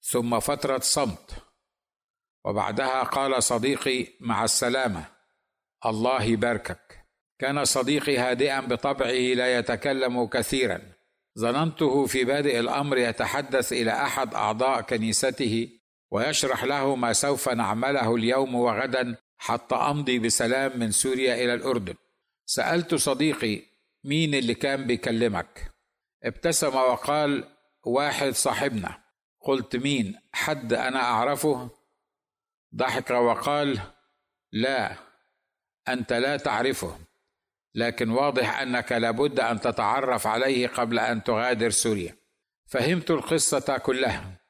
ثم 0.00 0.40
فترة 0.40 0.78
صمت. 0.78 1.30
وبعدها 2.44 3.02
قال 3.02 3.42
صديقي 3.42 4.06
مع 4.20 4.44
السلامة 4.44 5.04
الله 5.86 6.22
يباركك. 6.22 7.06
كان 7.38 7.64
صديقي 7.64 8.18
هادئا 8.18 8.60
بطبعه 8.60 9.34
لا 9.34 9.58
يتكلم 9.58 10.26
كثيرا. 10.26 10.95
ظننته 11.38 12.06
في 12.06 12.24
بادئ 12.24 12.60
الأمر 12.60 12.98
يتحدث 12.98 13.72
إلى 13.72 13.90
أحد 13.90 14.34
أعضاء 14.34 14.80
كنيسته 14.80 15.68
ويشرح 16.10 16.64
له 16.64 16.96
ما 16.96 17.12
سوف 17.12 17.48
نعمله 17.48 18.14
اليوم 18.14 18.54
وغدا 18.54 19.16
حتى 19.38 19.74
أمضي 19.74 20.18
بسلام 20.18 20.78
من 20.78 20.90
سوريا 20.90 21.34
إلى 21.34 21.54
الأردن. 21.54 21.94
سألت 22.46 22.94
صديقي 22.94 23.62
مين 24.04 24.34
اللي 24.34 24.54
كان 24.54 24.86
بيكلمك؟ 24.86 25.72
ابتسم 26.24 26.74
وقال 26.74 27.44
واحد 27.84 28.30
صاحبنا. 28.30 29.02
قلت 29.40 29.76
مين؟ 29.76 30.16
حد 30.32 30.72
أنا 30.72 31.00
أعرفه؟ 31.02 31.70
ضحك 32.74 33.10
وقال 33.10 33.80
لا 34.52 34.96
أنت 35.88 36.12
لا 36.12 36.36
تعرفه. 36.36 36.98
لكن 37.76 38.10
واضح 38.10 38.60
أنك 38.60 38.92
لابد 38.92 39.40
أن 39.40 39.60
تتعرف 39.60 40.26
عليه 40.26 40.68
قبل 40.68 40.98
أن 40.98 41.22
تغادر 41.22 41.70
سوريا. 41.70 42.16
فهمت 42.66 43.10
القصة 43.10 43.78
كلها. 43.78 44.40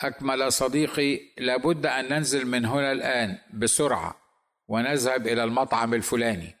أكمل 0.00 0.52
صديقي 0.52 1.20
لابد 1.38 1.86
أن 1.86 2.08
ننزل 2.08 2.46
من 2.46 2.64
هنا 2.64 2.92
الآن 2.92 3.38
بسرعة 3.54 4.16
ونذهب 4.68 5.26
إلى 5.26 5.44
المطعم 5.44 5.94
الفلاني. 5.94 6.54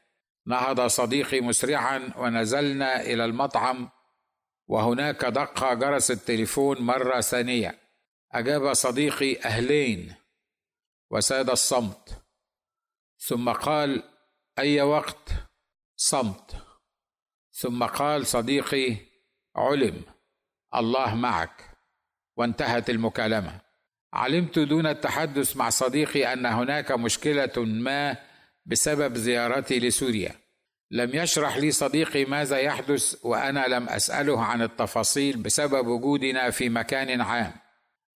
نهض 0.46 0.86
صديقي 0.86 1.40
مسرعا 1.40 2.12
ونزلنا 2.16 3.00
إلى 3.00 3.24
المطعم 3.24 3.88
وهناك 4.66 5.24
دق 5.24 5.72
جرس 5.72 6.10
التليفون 6.10 6.80
مرة 6.80 7.20
ثانية. 7.20 7.78
أجاب 8.32 8.74
صديقي 8.74 9.40
أهلين. 9.44 10.14
وساد 11.10 11.50
الصمت. 11.50 12.22
ثم 13.18 13.52
قال 13.52 14.02
أي 14.58 14.82
وقت؟ 14.82 15.45
صمت. 15.96 16.56
ثم 17.52 17.84
قال 17.84 18.26
صديقي 18.26 18.96
علم 19.56 20.02
الله 20.74 21.14
معك. 21.14 21.70
وانتهت 22.36 22.90
المكالمة. 22.90 23.60
علمت 24.12 24.58
دون 24.58 24.86
التحدث 24.86 25.56
مع 25.56 25.70
صديقي 25.70 26.32
أن 26.32 26.46
هناك 26.46 26.92
مشكلة 26.92 27.52
ما 27.56 28.16
بسبب 28.66 29.16
زيارتي 29.16 29.80
لسوريا. 29.80 30.34
لم 30.90 31.10
يشرح 31.14 31.56
لي 31.56 31.70
صديقي 31.70 32.24
ماذا 32.24 32.58
يحدث 32.58 33.24
وأنا 33.24 33.66
لم 33.66 33.88
أسأله 33.88 34.44
عن 34.44 34.62
التفاصيل 34.62 35.36
بسبب 35.36 35.86
وجودنا 35.86 36.50
في 36.50 36.68
مكان 36.68 37.20
عام. 37.20 37.52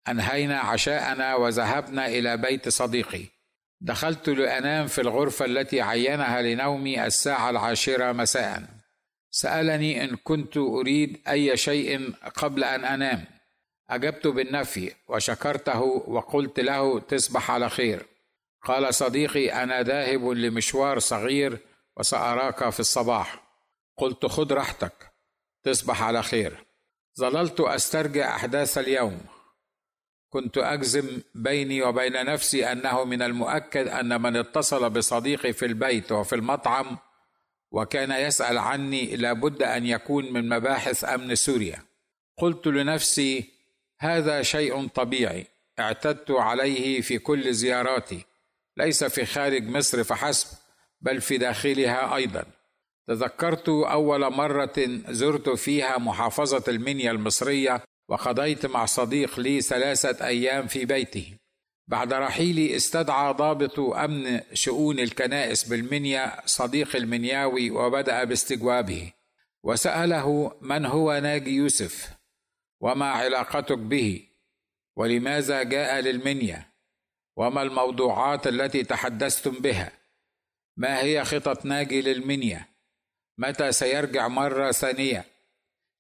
أنهينا 0.09 0.59
عشاءنا 0.59 1.35
وذهبنا 1.35 2.07
إلى 2.07 2.37
بيت 2.37 2.69
صديقي. 2.69 3.40
دخلت 3.81 4.29
لأنام 4.29 4.87
في 4.87 5.01
الغرفة 5.01 5.45
التي 5.45 5.81
عينها 5.81 6.43
لنومي 6.43 7.07
الساعة 7.07 7.51
العاشرة 7.51 8.13
مساء. 8.13 8.63
سألني 9.31 10.05
إن 10.05 10.17
كنت 10.17 10.57
أريد 10.57 11.21
أي 11.29 11.57
شيء 11.57 12.13
قبل 12.35 12.65
أن 12.65 12.85
أنام. 12.85 13.25
أجبت 13.91 14.27
بالنفي 14.27 14.93
وشكرته 15.09 15.81
وقلت 15.83 16.61
له 16.61 17.01
تصبح 17.01 17.51
على 17.51 17.69
خير. 17.69 18.07
قال 18.63 18.95
صديقي 18.95 19.63
أنا 19.63 19.83
ذاهب 19.83 20.29
لمشوار 20.29 20.99
صغير 20.99 21.59
وسأراك 21.97 22.71
في 22.71 22.81
الصباح. 22.81 23.43
قلت 23.97 24.27
خذ 24.27 24.53
راحتك. 24.53 25.13
تصبح 25.65 26.03
على 26.03 26.23
خير. 26.23 26.65
ظللت 27.21 27.61
أسترجع 27.61 28.37
أحداث 28.37 28.79
اليوم. 28.79 29.21
كنت 30.31 30.59
أجزم 30.59 31.23
بيني 31.35 31.83
وبين 31.83 32.25
نفسي 32.25 32.73
أنه 32.73 33.05
من 33.05 33.23
المؤكد 33.23 33.89
أن 33.89 34.23
من 34.23 34.37
اتصل 34.37 34.91
بصديقي 34.91 35.53
في 35.53 35.67
البيت 35.67 36.13
وفي 36.13 36.35
المطعم 36.35 36.99
وكان 37.71 38.11
يسأل 38.11 38.59
عني 38.59 39.17
لابد 39.17 39.63
أن 39.63 39.87
يكون 39.87 40.33
من 40.33 40.49
مباحث 40.49 41.05
أمن 41.05 41.35
سوريا. 41.35 41.83
قلت 42.39 42.67
لنفسي 42.67 43.45
هذا 43.99 44.43
شيء 44.43 44.89
طبيعي. 44.89 45.47
اعتدت 45.79 46.31
عليه 46.31 47.01
في 47.01 47.19
كل 47.19 47.55
زياراتي. 47.55 48.25
ليس 48.77 49.05
في 49.05 49.27
خارج 49.27 49.69
مصر 49.69 50.05
فحسب 50.05 50.59
بل 51.01 51.21
في 51.21 51.39
داخلها 51.39 52.17
أيضا. 52.17 52.45
تذكرت 53.07 53.69
أول 53.69 54.33
مرة 54.33 54.73
زرت 55.09 55.49
فيها 55.49 55.99
محافظة 55.99 56.65
المنيا 56.69 57.11
المصرية 57.11 57.83
وقضيت 58.11 58.67
مع 58.67 58.85
صديق 58.85 59.41
لي 59.41 59.61
ثلاثة 59.61 60.27
أيام 60.27 60.67
في 60.67 60.85
بيته. 60.85 61.37
بعد 61.89 62.13
رحيلي 62.13 62.77
استدعى 62.77 63.33
ضابط 63.33 63.81
أمن 63.81 64.41
شؤون 64.53 64.99
الكنائس 64.99 65.65
بالمنيا 65.65 66.43
صديق 66.47 66.97
المنياوي 66.97 67.71
وبدأ 67.71 68.25
باستجوابه. 68.25 69.13
وسأله 69.63 70.57
من 70.61 70.87
هو 70.87 71.19
ناجي 71.19 71.51
يوسف؟ 71.51 72.11
وما 72.81 73.07
علاقتك 73.07 73.79
به؟ 73.79 74.27
ولماذا 74.97 75.63
جاء 75.63 76.01
للمنيا؟ 76.01 76.67
وما 77.37 77.63
الموضوعات 77.63 78.47
التي 78.47 78.85
تحدثتم 78.85 79.51
بها؟ 79.51 79.93
ما 80.77 81.03
هي 81.03 81.25
خطط 81.25 81.65
ناجي 81.65 82.03
للمنيا؟ 82.03 82.67
متى 83.39 83.73
سيرجع 83.73 84.29
مرة 84.29 84.73
ثانية؟ 84.73 85.25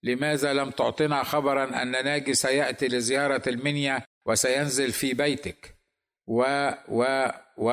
لماذا 0.03 0.53
لم 0.53 0.71
تعطنا 0.71 1.23
خبرا 1.23 1.83
أن 1.83 1.91
ناجي 1.91 2.35
سيأتي 2.35 2.89
لزيارة 2.89 3.43
المنيا 3.47 4.03
وسينزل 4.27 4.93
في 4.93 5.15
بيتك؟ 5.15 5.75
و 6.27 6.71
و 6.89 7.29
و. 7.57 7.73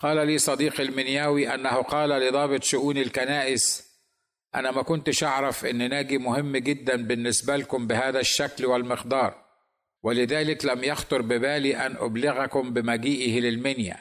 قال 0.00 0.26
لي 0.26 0.38
صديقي 0.38 0.82
المنياوي 0.82 1.54
أنه 1.54 1.82
قال 1.82 2.08
لضابط 2.08 2.62
شؤون 2.62 2.98
الكنائس 2.98 3.92
أنا 4.54 4.70
ما 4.70 4.82
كنتش 4.82 5.24
أعرف 5.24 5.64
إن 5.64 5.90
ناجي 5.90 6.18
مهم 6.18 6.56
جدا 6.56 6.96
بالنسبة 6.96 7.56
لكم 7.56 7.86
بهذا 7.86 8.20
الشكل 8.20 8.66
والمقدار 8.66 9.42
ولذلك 10.02 10.64
لم 10.64 10.84
يخطر 10.84 11.22
ببالي 11.22 11.76
أن 11.86 11.96
أبلغكم 11.96 12.72
بمجيئه 12.72 13.40
للمنيا. 13.40 13.98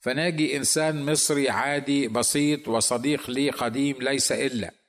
فناجي 0.00 0.56
إنسان 0.56 1.06
مصري 1.12 1.50
عادي 1.50 2.08
بسيط 2.08 2.68
وصديق 2.68 3.30
لي 3.30 3.50
قديم 3.50 3.96
ليس 4.00 4.32
إلا. 4.32 4.81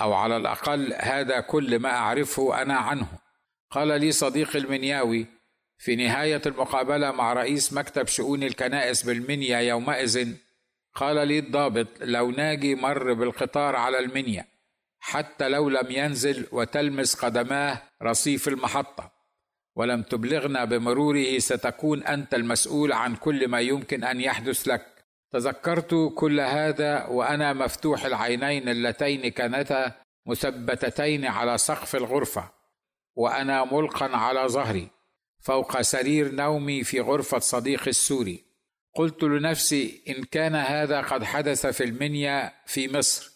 أو 0.00 0.12
على 0.14 0.36
الأقل 0.36 0.94
هذا 1.00 1.40
كل 1.40 1.78
ما 1.78 1.90
أعرفه 1.90 2.62
أنا 2.62 2.74
عنه. 2.74 3.08
قال 3.70 4.00
لي 4.00 4.12
صديقي 4.12 4.58
المنياوي 4.58 5.26
في 5.78 5.96
نهاية 5.96 6.42
المقابلة 6.46 7.10
مع 7.10 7.32
رئيس 7.32 7.72
مكتب 7.72 8.06
شؤون 8.06 8.42
الكنائس 8.42 9.02
بالمنيا 9.02 9.58
يومئذ 9.58 10.34
قال 10.94 11.28
لي 11.28 11.38
الضابط 11.38 11.86
لو 12.00 12.30
ناجي 12.30 12.74
مر 12.74 13.12
بالقطار 13.12 13.76
على 13.76 13.98
المنيا 13.98 14.44
حتى 15.00 15.48
لو 15.48 15.68
لم 15.68 15.90
ينزل 15.90 16.46
وتلمس 16.52 17.14
قدماه 17.14 17.82
رصيف 18.02 18.48
المحطة 18.48 19.12
ولم 19.76 20.02
تبلغنا 20.02 20.64
بمروره 20.64 21.38
ستكون 21.38 22.02
أنت 22.02 22.34
المسؤول 22.34 22.92
عن 22.92 23.16
كل 23.16 23.48
ما 23.48 23.60
يمكن 23.60 24.04
أن 24.04 24.20
يحدث 24.20 24.68
لك. 24.68 24.97
تذكرت 25.30 26.12
كل 26.14 26.40
هذا 26.40 27.06
وأنا 27.06 27.52
مفتوح 27.52 28.04
العينين 28.04 28.68
اللتين 28.68 29.28
كانتا 29.28 29.94
مثبتتين 30.26 31.24
على 31.24 31.58
سقف 31.58 31.96
الغرفة 31.96 32.50
وأنا 33.16 33.64
ملقا 33.64 34.16
على 34.16 34.48
ظهري 34.48 34.88
فوق 35.40 35.80
سرير 35.80 36.32
نومي 36.32 36.84
في 36.84 37.00
غرفة 37.00 37.38
صديقي 37.38 37.90
السوري. 37.90 38.44
قلت 38.94 39.22
لنفسي 39.22 40.02
إن 40.08 40.24
كان 40.24 40.54
هذا 40.54 41.00
قد 41.00 41.24
حدث 41.24 41.66
في 41.66 41.84
المنيا 41.84 42.52
في 42.66 42.92
مصر 42.98 43.30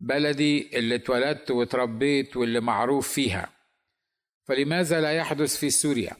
بلدي 0.00 0.78
اللي 0.78 0.94
اتولدت 0.94 1.50
وتربيت 1.50 2.36
واللي 2.36 2.60
معروف 2.60 3.12
فيها. 3.12 3.48
فلماذا 4.44 5.00
لا 5.00 5.12
يحدث 5.12 5.56
في 5.56 5.70
سوريا؟ 5.70 6.16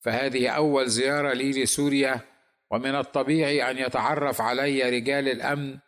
فهذه 0.00 0.48
أول 0.48 0.88
زيارة 0.88 1.32
لي 1.32 1.62
لسوريا 1.62 2.20
ومن 2.72 2.94
الطبيعي 2.94 3.70
أن 3.70 3.78
يتعرف 3.78 4.40
علي 4.40 4.82
رجال 4.82 5.28
الأمن 5.28 5.78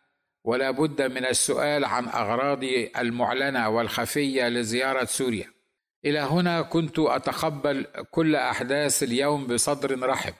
ولا 0.43 0.71
بد 0.71 1.01
من 1.01 1.25
السؤال 1.25 1.85
عن 1.85 2.07
اغراضي 2.07 2.91
المعلنة 2.97 3.69
والخفية 3.69 4.49
لزيارة 4.49 5.05
سوريا. 5.05 5.53
إلى 6.05 6.19
هنا 6.19 6.61
كنت 6.61 6.99
أتقبل 6.99 7.87
كل 8.11 8.35
أحداث 8.35 9.03
اليوم 9.03 9.47
بصدر 9.47 10.09
رحب. 10.09 10.33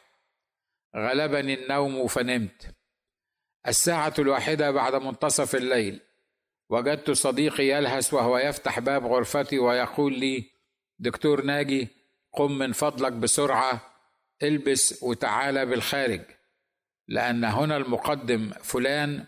غلبني 0.96 1.54
النوم 1.54 2.08
فنمت. 2.08 2.76
الساعة 3.68 4.14
الواحدة 4.20 4.72
بعد 4.72 4.96
منتصف 4.96 5.56
الليل. 5.56 6.02
وجدت 6.70 7.12
صديقي 7.12 7.68
يلهث 7.68 8.14
وهو 8.14 8.38
يفتح 8.38 8.80
باب 8.80 9.06
غرفتي 9.06 9.60
ويقول 9.60 10.20
لي 10.20 10.44
دكتور 11.00 11.42
ناجي 11.42 11.88
قم 12.34 12.58
من 12.58 12.72
فضلك 12.72 13.12
بسرعة. 13.12 13.95
البس 14.44 15.04
وتعالى 15.04 15.66
بالخارج 15.66 16.22
لأن 17.08 17.44
هنا 17.44 17.78
المقدم 17.78 18.50
فلان 18.50 19.26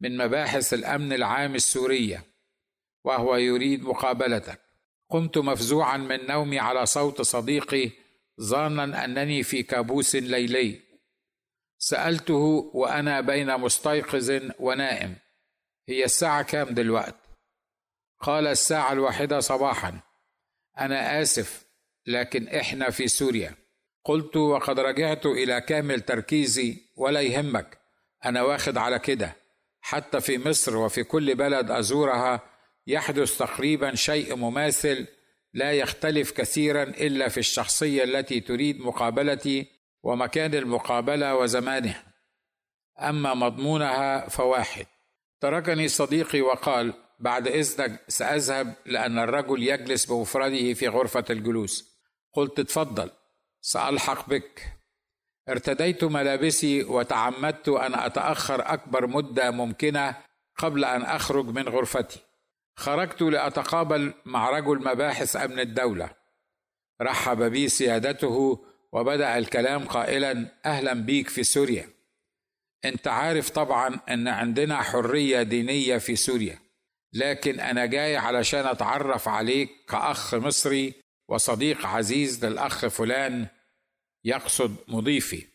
من 0.00 0.16
مباحث 0.16 0.74
الأمن 0.74 1.12
العام 1.12 1.54
السورية 1.54 2.24
وهو 3.04 3.36
يريد 3.36 3.82
مقابلتك. 3.82 4.60
قمت 5.10 5.38
مفزوعا 5.38 5.96
من 5.96 6.26
نومي 6.26 6.58
على 6.58 6.86
صوت 6.86 7.22
صديقي 7.22 7.90
ظانا 8.40 9.04
أنني 9.04 9.42
في 9.42 9.62
كابوس 9.62 10.16
ليلي. 10.16 10.80
سألته 11.78 12.70
وأنا 12.74 13.20
بين 13.20 13.56
مستيقظ 13.58 14.50
ونائم 14.58 15.16
هي 15.88 16.04
الساعة 16.04 16.42
كام 16.42 16.74
دلوقت؟ 16.74 17.16
قال 18.20 18.46
الساعة 18.46 18.92
الواحدة 18.92 19.40
صباحا. 19.40 20.00
أنا 20.78 21.22
آسف 21.22 21.66
لكن 22.06 22.48
إحنا 22.48 22.90
في 22.90 23.08
سوريا. 23.08 23.54
قلت 24.06 24.36
وقد 24.36 24.80
رجعت 24.80 25.26
إلى 25.26 25.60
كامل 25.60 26.00
تركيزي 26.00 26.76
ولا 26.96 27.20
يهمك. 27.20 27.78
أنا 28.24 28.42
واخد 28.42 28.78
على 28.78 28.98
كده. 28.98 29.36
حتى 29.80 30.20
في 30.20 30.38
مصر 30.38 30.76
وفي 30.76 31.04
كل 31.04 31.34
بلد 31.34 31.70
أزورها 31.70 32.40
يحدث 32.86 33.38
تقريبا 33.38 33.94
شيء 33.94 34.36
مماثل 34.36 35.06
لا 35.54 35.72
يختلف 35.72 36.30
كثيرا 36.30 36.82
إلا 36.82 37.28
في 37.28 37.38
الشخصية 37.38 38.04
التي 38.04 38.40
تريد 38.40 38.80
مقابلتي 38.80 39.66
ومكان 40.02 40.54
المقابلة 40.54 41.36
وزمانها 41.36 42.04
أما 43.00 43.34
مضمونها 43.34 44.28
فواحد. 44.28 44.86
تركني 45.40 45.88
صديقي 45.88 46.40
وقال 46.40 46.92
بعد 47.20 47.48
إذنك 47.48 48.04
سأذهب 48.08 48.74
لأن 48.86 49.18
الرجل 49.18 49.62
يجلس 49.62 50.06
بمفرده 50.06 50.74
في 50.74 50.88
غرفة 50.88 51.24
الجلوس. 51.30 51.96
قلت 52.32 52.58
اتفضل 52.58 53.10
سألحق 53.66 54.28
بك. 54.28 54.62
ارتديت 55.48 56.04
ملابسي 56.04 56.82
وتعمدت 56.82 57.68
أن 57.68 57.94
أتأخر 57.94 58.72
أكبر 58.72 59.06
مدة 59.06 59.50
ممكنة 59.50 60.16
قبل 60.58 60.84
أن 60.84 61.02
أخرج 61.02 61.46
من 61.46 61.68
غرفتي. 61.68 62.18
خرجت 62.76 63.22
لأتقابل 63.22 64.14
مع 64.24 64.50
رجل 64.50 64.78
مباحث 64.78 65.36
أمن 65.36 65.60
الدولة. 65.60 66.10
رحب 67.02 67.42
بي 67.42 67.68
سيادته 67.68 68.64
وبدأ 68.92 69.38
الكلام 69.38 69.84
قائلا 69.84 70.48
أهلا 70.64 70.94
بيك 70.94 71.28
في 71.28 71.44
سوريا. 71.44 71.88
أنت 72.84 73.08
عارف 73.08 73.50
طبعا 73.50 74.00
أن 74.08 74.28
عندنا 74.28 74.82
حرية 74.82 75.42
دينية 75.42 75.98
في 75.98 76.16
سوريا 76.16 76.58
لكن 77.12 77.60
أنا 77.60 77.86
جاي 77.86 78.16
علشان 78.16 78.66
أتعرف 78.66 79.28
عليك 79.28 79.70
كأخ 79.88 80.34
مصري 80.34 80.94
وصديق 81.28 81.86
عزيز 81.86 82.44
للأخ 82.44 82.86
فلان 82.86 83.46
يقصد 84.26 84.76
مضيفي. 84.88 85.46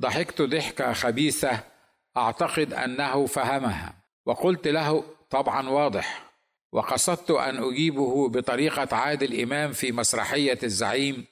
ضحكت 0.00 0.42
ضحكه 0.42 0.92
خبيثة 0.92 1.60
أعتقد 2.16 2.72
أنه 2.72 3.26
فهمها. 3.26 3.94
وقلت 4.26 4.68
له 4.68 5.04
طبعا 5.30 5.68
واضح. 5.68 6.30
وقصدت 6.72 7.30
أن 7.30 7.64
أجيبه 7.64 8.28
بطريقة 8.28 8.96
عادل 8.96 9.40
إمام 9.40 9.72
في 9.72 9.92
مسرحية 9.92 10.58
الزعيم 10.62 11.24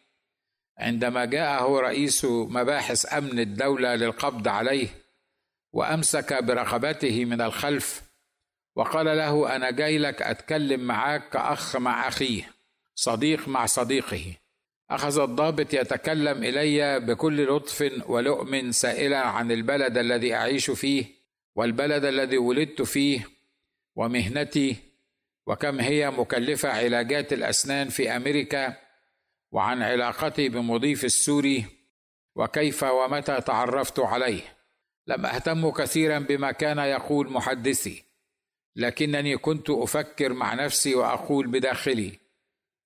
عندما 0.78 1.24
جاءه 1.24 1.80
رئيس 1.80 2.24
مباحث 2.24 3.14
أمن 3.14 3.38
الدولة 3.38 3.94
للقبض 3.94 4.48
عليه 4.48 4.88
وأمسك 5.72 6.42
برقبته 6.42 7.24
من 7.24 7.40
الخلف 7.40 8.02
وقال 8.76 9.06
له 9.06 9.56
أنا 9.56 9.70
جاي 9.70 9.98
لك 9.98 10.22
أتكلم 10.22 10.80
معاك 10.80 11.28
كأخ 11.28 11.76
مع 11.76 12.08
أخيه 12.08 12.50
صديق 12.94 13.48
مع 13.48 13.66
صديقه. 13.66 14.34
أخذ 14.90 15.20
الضابط 15.20 15.74
يتكلم 15.74 16.44
إلي 16.44 17.00
بكل 17.00 17.46
لطف 17.46 17.92
ولؤم 18.06 18.72
سائلا 18.72 19.18
عن 19.18 19.52
البلد 19.52 19.98
الذي 19.98 20.34
أعيش 20.34 20.70
فيه 20.70 21.04
والبلد 21.56 22.04
الذي 22.04 22.38
ولدت 22.38 22.82
فيه 22.82 23.28
ومهنتي 23.96 24.76
وكم 25.46 25.80
هي 25.80 26.10
مكلفة 26.10 26.68
علاجات 26.68 27.32
الأسنان 27.32 27.88
في 27.88 28.16
أمريكا 28.16 28.76
وعن 29.52 29.82
علاقتي 29.82 30.48
بمضيف 30.48 31.04
السوري 31.04 31.64
وكيف 32.36 32.82
ومتى 32.82 33.40
تعرفت 33.40 33.98
عليه. 33.98 34.42
لم 35.06 35.26
أهتم 35.26 35.70
كثيرا 35.70 36.18
بما 36.18 36.52
كان 36.52 36.78
يقول 36.78 37.32
محدثي 37.32 38.02
لكنني 38.76 39.36
كنت 39.36 39.70
أفكر 39.70 40.32
مع 40.32 40.54
نفسي 40.54 40.94
وأقول 40.94 41.46
بداخلي 41.46 42.18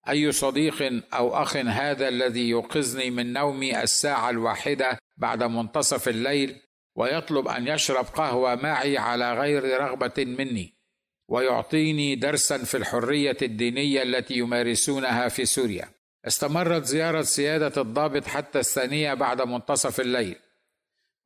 أي 0.09 0.33
صديق 0.33 1.03
أو 1.15 1.43
أخ 1.43 1.57
هذا 1.57 2.09
الذي 2.09 2.49
يوقظني 2.49 3.11
من 3.11 3.33
نومي 3.33 3.83
الساعة 3.83 4.31
الواحدة 4.31 4.99
بعد 5.17 5.43
منتصف 5.43 6.09
الليل 6.09 6.57
ويطلب 6.97 7.49
أن 7.49 7.69
يشرب 7.69 8.05
قهوة 8.05 8.55
معي 8.55 8.99
على 8.99 9.35
غير 9.35 9.81
رغبة 9.81 10.25
مني 10.25 10.75
ويعطيني 11.29 12.15
درسا 12.15 12.59
في 12.59 12.77
الحرية 12.77 13.37
الدينية 13.43 14.03
التي 14.03 14.35
يمارسونها 14.35 15.29
في 15.29 15.45
سوريا. 15.45 15.89
استمرت 16.27 16.85
زيارة 16.85 17.23
سيادة 17.23 17.83
الضابط 17.83 18.27
حتى 18.27 18.59
الثانية 18.59 19.15
بعد 19.15 19.43
منتصف 19.43 20.01
الليل 20.01 20.37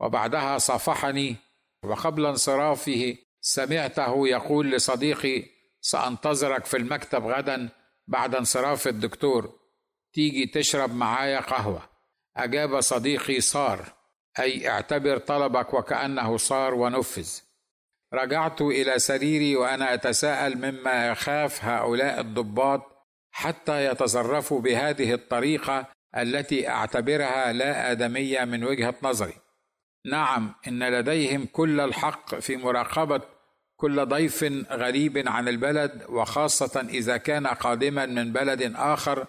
وبعدها 0.01 0.59
صافحني 0.59 1.37
وقبل 1.83 2.27
انصرافه 2.27 3.17
سمعته 3.41 4.29
يقول 4.29 4.71
لصديقي 4.71 5.45
سأنتظرك 5.81 6.65
في 6.65 6.77
المكتب 6.77 7.27
غدا 7.27 7.69
بعد 8.09 8.35
انصراف 8.35 8.89
الدكتور 8.89 9.59
تيجي 10.13 10.47
تشرب 10.47 10.95
معايا 10.95 11.41
قهوة. 11.41 11.83
أجاب 12.37 12.81
صديقي 12.81 13.41
صار 13.41 13.93
أي 14.39 14.69
اعتبر 14.69 15.19
طلبك 15.19 15.75
وكأنه 15.75 16.37
صار 16.37 16.75
ونفذ. 16.75 17.41
رجعت 18.15 18.63
إلى 18.63 18.99
سريري 18.99 19.57
وأنا 19.57 19.95
أتساءل 19.95 20.57
مما 20.57 21.09
يخاف 21.09 21.65
هؤلاء 21.65 22.21
الضباط 22.21 23.07
حتى 23.31 23.85
يتصرفوا 23.85 24.61
بهذه 24.61 25.15
الطريقة 25.15 25.87
التي 26.17 26.69
أعتبرها 26.69 27.53
لا 27.53 27.93
آدمية 27.93 28.45
من 28.45 28.65
وجهة 28.65 28.95
نظري. 29.03 29.35
نعم 30.07 30.55
إن 30.69 30.89
لديهم 30.89 31.47
كل 31.47 31.81
الحق 31.81 32.35
في 32.35 32.57
مراقبة 32.57 33.38
كل 33.81 34.07
ضيف 34.07 34.45
غريب 34.71 35.29
عن 35.29 35.49
البلد 35.49 36.05
وخاصة 36.09 36.81
إذا 36.89 37.17
كان 37.17 37.47
قادما 37.47 38.07
من 38.07 38.33
بلد 38.33 38.73
آخر 38.77 39.27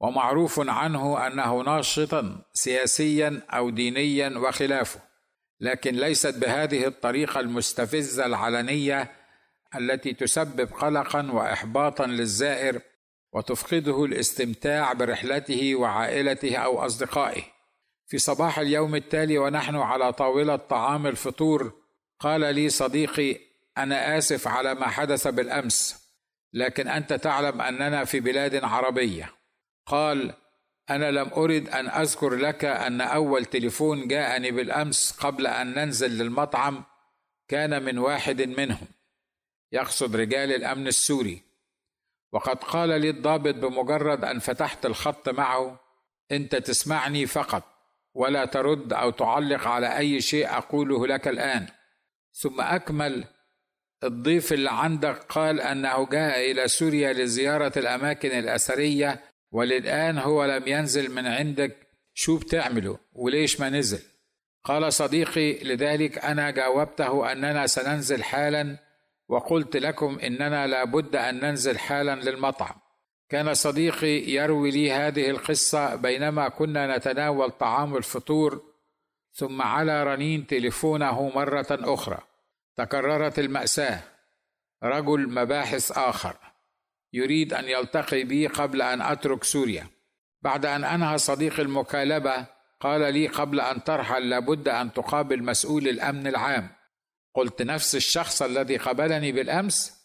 ومعروف 0.00 0.68
عنه 0.68 1.26
أنه 1.26 1.62
ناشطا 1.62 2.42
سياسيا 2.52 3.40
أو 3.50 3.70
دينيا 3.70 4.38
وخلافه. 4.38 5.00
لكن 5.60 5.94
ليست 5.94 6.34
بهذه 6.38 6.86
الطريقة 6.86 7.40
المستفزة 7.40 8.26
العلنية 8.26 9.10
التي 9.74 10.12
تسبب 10.12 10.68
قلقا 10.72 11.32
واحباطا 11.32 12.06
للزائر 12.06 12.80
وتفقده 13.32 14.04
الاستمتاع 14.04 14.92
برحلته 14.92 15.74
وعائلته 15.74 16.56
أو 16.56 16.86
أصدقائه. 16.86 17.42
في 18.06 18.18
صباح 18.18 18.58
اليوم 18.58 18.94
التالي 18.94 19.38
ونحن 19.38 19.76
على 19.76 20.12
طاولة 20.12 20.56
طعام 20.56 21.06
الفطور 21.06 21.72
قال 22.20 22.54
لي 22.54 22.68
صديقي 22.68 23.51
أنا 23.78 24.18
آسف 24.18 24.48
على 24.48 24.74
ما 24.74 24.86
حدث 24.86 25.28
بالأمس 25.28 26.02
لكن 26.52 26.88
أنت 26.88 27.12
تعلم 27.12 27.60
أننا 27.60 28.04
في 28.04 28.20
بلاد 28.20 28.64
عربية. 28.64 29.32
قال 29.86 30.34
أنا 30.90 31.10
لم 31.10 31.30
أرد 31.32 31.68
أن 31.68 31.88
أذكر 31.88 32.34
لك 32.34 32.64
أن 32.64 33.00
أول 33.00 33.44
تليفون 33.44 34.08
جاءني 34.08 34.50
بالأمس 34.50 35.12
قبل 35.12 35.46
أن 35.46 35.74
ننزل 35.74 36.10
للمطعم 36.10 36.84
كان 37.48 37.82
من 37.82 37.98
واحد 37.98 38.42
منهم 38.42 38.86
يقصد 39.72 40.16
رجال 40.16 40.52
الأمن 40.52 40.86
السوري. 40.86 41.42
وقد 42.32 42.56
قال 42.56 43.00
لي 43.00 43.10
الضابط 43.10 43.54
بمجرد 43.54 44.24
أن 44.24 44.38
فتحت 44.38 44.86
الخط 44.86 45.28
معه 45.28 45.80
أنت 46.32 46.56
تسمعني 46.56 47.26
فقط 47.26 47.64
ولا 48.14 48.44
ترد 48.44 48.92
أو 48.92 49.10
تعلق 49.10 49.66
على 49.68 49.98
أي 49.98 50.20
شيء 50.20 50.56
أقوله 50.56 51.06
لك 51.06 51.28
الآن. 51.28 51.66
ثم 52.32 52.60
أكمل 52.60 53.24
الضيف 54.04 54.52
اللي 54.52 54.70
عندك 54.70 55.24
قال 55.28 55.60
أنه 55.60 56.06
جاء 56.06 56.50
إلى 56.50 56.68
سوريا 56.68 57.12
لزيارة 57.12 57.72
الأماكن 57.76 58.28
الأثرية 58.28 59.20
وللان 59.52 60.18
هو 60.18 60.44
لم 60.44 60.68
ينزل 60.68 61.10
من 61.10 61.26
عندك. 61.26 61.76
شو 62.14 62.38
بتعمله 62.38 62.98
وليش 63.12 63.60
ما 63.60 63.70
نزل؟ 63.70 64.00
قال 64.64 64.92
صديقي 64.92 65.52
لذلك 65.64 66.18
أنا 66.18 66.50
جاوبته 66.50 67.32
أننا 67.32 67.66
سننزل 67.66 68.22
حالا 68.22 68.76
وقلت 69.28 69.76
لكم 69.76 70.18
إننا 70.18 70.66
لابد 70.66 71.16
أن 71.16 71.40
ننزل 71.40 71.78
حالا 71.78 72.14
للمطعم. 72.14 72.74
كان 73.28 73.54
صديقي 73.54 74.30
يروي 74.30 74.70
لي 74.70 74.92
هذه 74.92 75.30
القصة 75.30 75.94
بينما 75.94 76.48
كنا 76.48 76.96
نتناول 76.96 77.50
طعام 77.50 77.96
الفطور 77.96 78.62
ثم 79.32 79.62
على 79.62 80.04
رنين 80.04 80.46
تليفونه 80.46 81.28
مرة 81.28 81.66
أخرى. 81.70 82.18
تكررت 82.76 83.38
المأساة. 83.38 84.00
رجل 84.82 85.28
مباحث 85.28 85.92
آخر. 85.98 86.36
يريد 87.12 87.54
أن 87.54 87.64
يلتقي 87.64 88.24
بي 88.24 88.46
قبل 88.46 88.82
أن 88.82 89.02
أترك 89.02 89.44
سوريا. 89.44 89.86
بعد 90.42 90.66
أن 90.66 90.84
أنهى 90.84 91.18
صديق 91.18 91.60
المكالبة 91.60 92.46
قال 92.80 93.12
لي 93.14 93.26
قبل 93.26 93.60
أن 93.60 93.84
ترحل 93.84 94.30
لابد 94.30 94.68
أن 94.68 94.92
تقابل 94.92 95.42
مسؤول 95.42 95.88
الأمن 95.88 96.26
العام. 96.26 96.68
قلت 97.34 97.62
نفس 97.62 97.94
الشخص 97.94 98.42
الذي 98.42 98.76
قبلني 98.76 99.32
بالأمس؟ 99.32 100.02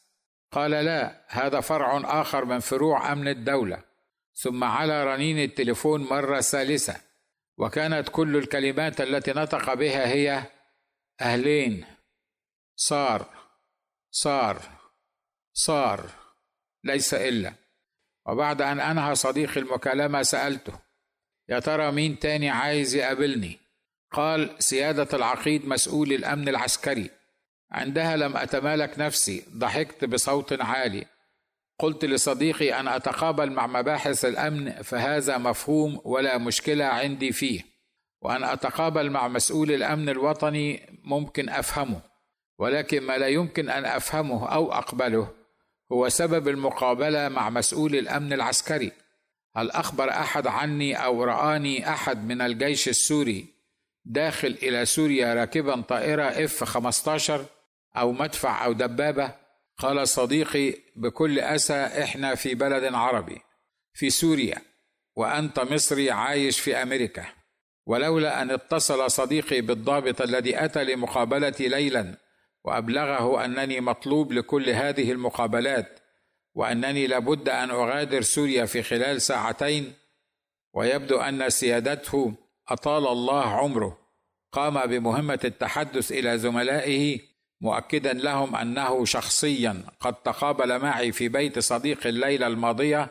قال 0.52 0.72
لا 0.72 1.26
هذا 1.28 1.60
فرع 1.60 2.22
آخر 2.22 2.46
من 2.46 2.60
فروع 2.60 3.12
أمن 3.12 3.28
الدولة. 3.28 3.84
ثم 4.36 4.64
على 4.64 5.04
رنين 5.04 5.40
التليفون 5.40 6.04
مرة 6.04 6.42
ثالثة. 6.42 6.96
وكانت 7.58 8.10
كل 8.10 8.38
الكلمات 8.38 9.02
التي 9.02 9.34
نطق 9.34 9.74
بها 9.74 10.08
هي 10.08 10.44
أهلين. 11.22 11.97
صار 12.80 13.26
صار 14.12 14.62
صار 15.54 16.10
ليس 16.84 17.14
إلا. 17.14 17.54
وبعد 18.26 18.62
أن 18.62 18.80
أنهى 18.80 19.16
صديقي 19.16 19.60
المكالمة 19.60 20.22
سألته 20.22 20.80
يا 21.50 21.60
ترى 21.60 21.92
مين 21.92 22.20
تاني 22.20 22.50
عايز 22.50 22.96
يقابلني؟ 22.96 23.60
قال 24.12 24.56
سيادة 24.60 25.08
العقيد 25.14 25.66
مسؤول 25.66 26.14
الأمن 26.14 26.50
العسكري. 26.50 27.10
عندها 27.72 28.16
لم 28.16 28.38
أتمالك 28.38 29.00
نفسي 29.00 29.46
ضحكت 29.50 30.06
بصوت 30.06 30.62
عالي. 30.62 31.06
قلت 31.80 32.06
لصديقي 32.06 32.80
أن 32.80 32.88
أتقابل 32.88 33.52
مع 33.52 33.68
مباحث 33.68 34.26
الأمن 34.26 34.72
فهذا 34.82 35.38
مفهوم 35.38 36.02
ولا 36.06 36.38
مشكلة 36.38 36.86
عندي 36.86 37.32
فيه. 37.32 37.62
وأن 38.22 38.44
أتقابل 38.44 39.10
مع 39.10 39.28
مسؤول 39.28 39.72
الأمن 39.72 40.10
الوطني 40.10 41.00
ممكن 41.04 41.50
أفهمه. 41.50 42.17
ولكن 42.58 43.04
ما 43.04 43.18
لا 43.18 43.28
يمكن 43.28 43.70
أن 43.70 43.86
أفهمه 43.86 44.50
أو 44.54 44.74
أقبله 44.74 45.28
هو 45.92 46.10
سبب 46.10 46.48
المقابلة 46.48 47.30
مع 47.30 47.50
مسؤول 47.50 47.96
الأمن 47.96 48.34
العسكري. 48.34 48.92
هل 49.56 49.72
أخبر 49.72 50.10
أحد 50.10 50.48
عني 50.48 51.06
أو 51.06 51.24
رآني 51.24 51.90
أحد 51.90 52.26
من 52.26 52.42
الجيش 52.42 52.90
السوري 52.90 53.46
داخل 54.06 54.58
إلى 54.64 54.86
سوريا 54.86 55.34
راكبا 55.34 55.82
طائرة 55.82 56.24
اف 56.24 56.64
15 56.64 57.46
أو 57.98 58.12
مدفع 58.12 58.66
أو 58.66 58.74
دبابة؟ 58.74 59.32
قال 59.78 60.08
صديقي 60.08 60.74
بكل 60.96 61.40
أسى 61.40 61.74
إحنا 61.74 62.36
في 62.36 62.56
بلد 62.56 62.94
عربي 62.94 63.42
في 63.94 64.10
سوريا 64.10 64.62
وأنت 65.16 65.60
مصري 65.60 66.12
عايش 66.12 66.60
في 66.60 66.76
أمريكا. 66.76 67.26
ولولا 67.86 68.42
أن 68.42 68.52
اتصل 68.52 69.12
صديقي 69.12 69.62
بالضابط 69.62 70.22
الذي 70.22 70.66
أتى 70.66 70.84
لمقابلتي 70.84 71.68
ليلا 71.68 72.18
وأبلغه 72.68 73.46
أنني 73.46 73.82
مطلوب 73.82 74.34
لكل 74.34 74.70
هذه 74.70 75.12
المقابلات 75.12 76.00
وأنني 76.56 77.08
لابد 77.08 77.50
أن 77.50 77.70
أغادر 77.70 78.22
سوريا 78.22 78.66
في 78.66 78.84
خلال 78.84 79.22
ساعتين 79.22 79.94
ويبدو 80.74 81.18
أن 81.18 81.50
سيادته 81.50 82.34
أطال 82.70 83.08
الله 83.08 83.46
عمره. 83.46 83.98
قام 84.52 84.86
بمهمة 84.86 85.40
التحدث 85.46 86.12
إلى 86.12 86.38
زملائه 86.38 87.20
مؤكدا 87.62 88.14
لهم 88.14 88.56
أنه 88.56 89.06
شخصيا 89.06 89.84
قد 90.00 90.14
تقابل 90.14 90.80
معي 90.80 91.12
في 91.12 91.30
بيت 91.30 91.60
صديق 91.60 92.08
الليلة 92.08 92.48
الماضية. 92.48 93.10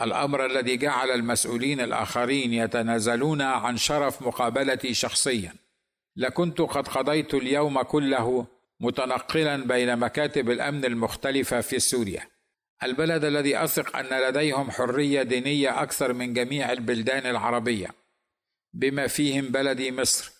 الأمر 0.00 0.46
الذي 0.46 0.76
جعل 0.76 1.10
المسؤولين 1.10 1.80
الآخرين 1.80 2.52
يتنازلون 2.52 3.42
عن 3.42 3.76
شرف 3.76 4.22
مقابلتي 4.22 4.94
شخصيا. 4.94 5.54
لكنت 6.16 6.60
قد 6.60 6.88
قضيت 6.88 7.34
اليوم 7.34 7.82
كله 7.82 8.46
متنقلا 8.82 9.56
بين 9.56 9.96
مكاتب 9.96 10.50
الأمن 10.50 10.84
المختلفة 10.84 11.60
في 11.60 11.78
سوريا. 11.78 12.28
البلد 12.82 13.24
الذي 13.24 13.64
أثق 13.64 13.96
أن 13.96 14.28
لديهم 14.28 14.70
حرية 14.70 15.22
دينية 15.22 15.82
أكثر 15.82 16.12
من 16.12 16.32
جميع 16.32 16.72
البلدان 16.72 17.26
العربية. 17.26 17.88
بما 18.72 19.06
فيهم 19.06 19.48
بلدي 19.48 19.92
مصر. 19.92 20.32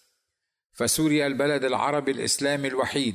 فسوريا 0.72 1.26
البلد 1.26 1.64
العربي 1.64 2.10
الإسلامي 2.10 2.68
الوحيد 2.68 3.14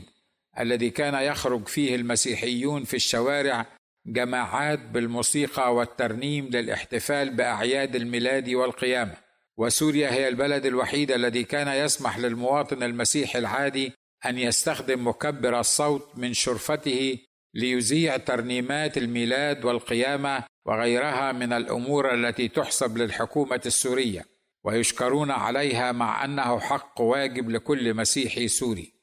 الذي 0.60 0.90
كان 0.90 1.14
يخرج 1.14 1.68
فيه 1.68 1.96
المسيحيون 1.96 2.84
في 2.84 2.94
الشوارع 2.94 3.66
جماعات 4.06 4.80
بالموسيقى 4.80 5.76
والترنيم 5.76 6.46
للاحتفال 6.46 7.36
بأعياد 7.36 7.96
الميلاد 7.96 8.50
والقيامة. 8.50 9.14
وسوريا 9.58 10.14
هي 10.14 10.28
البلد 10.28 10.66
الوحيد 10.66 11.12
الذي 11.12 11.44
كان 11.44 11.68
يسمح 11.68 12.18
للمواطن 12.18 12.84
المسيحي 12.84 13.40
العادي 13.40 13.94
أن 14.26 14.38
يستخدم 14.38 15.08
مكبر 15.08 15.60
الصوت 15.60 16.10
من 16.16 16.34
شرفته 16.34 17.20
ليذيع 17.54 18.18
ترنيمات 18.18 18.98
الميلاد 18.98 19.66
والقيامة 19.66 20.44
وغيرها 20.66 21.32
من 21.32 21.54
الأمور 21.54 22.14
التي 22.14 22.48
تحسب 22.48 22.98
للحكومة 22.98 23.62
السورية 23.66 24.26
ويشكرون 24.64 25.32
عليها 25.32 25.92
مع 25.92 26.26
أنه 26.26 26.60
حق 26.60 27.02
واجب 27.02 27.50
لكل 27.50 27.94
مسيحي 27.94 28.48
سوري. 28.48 28.97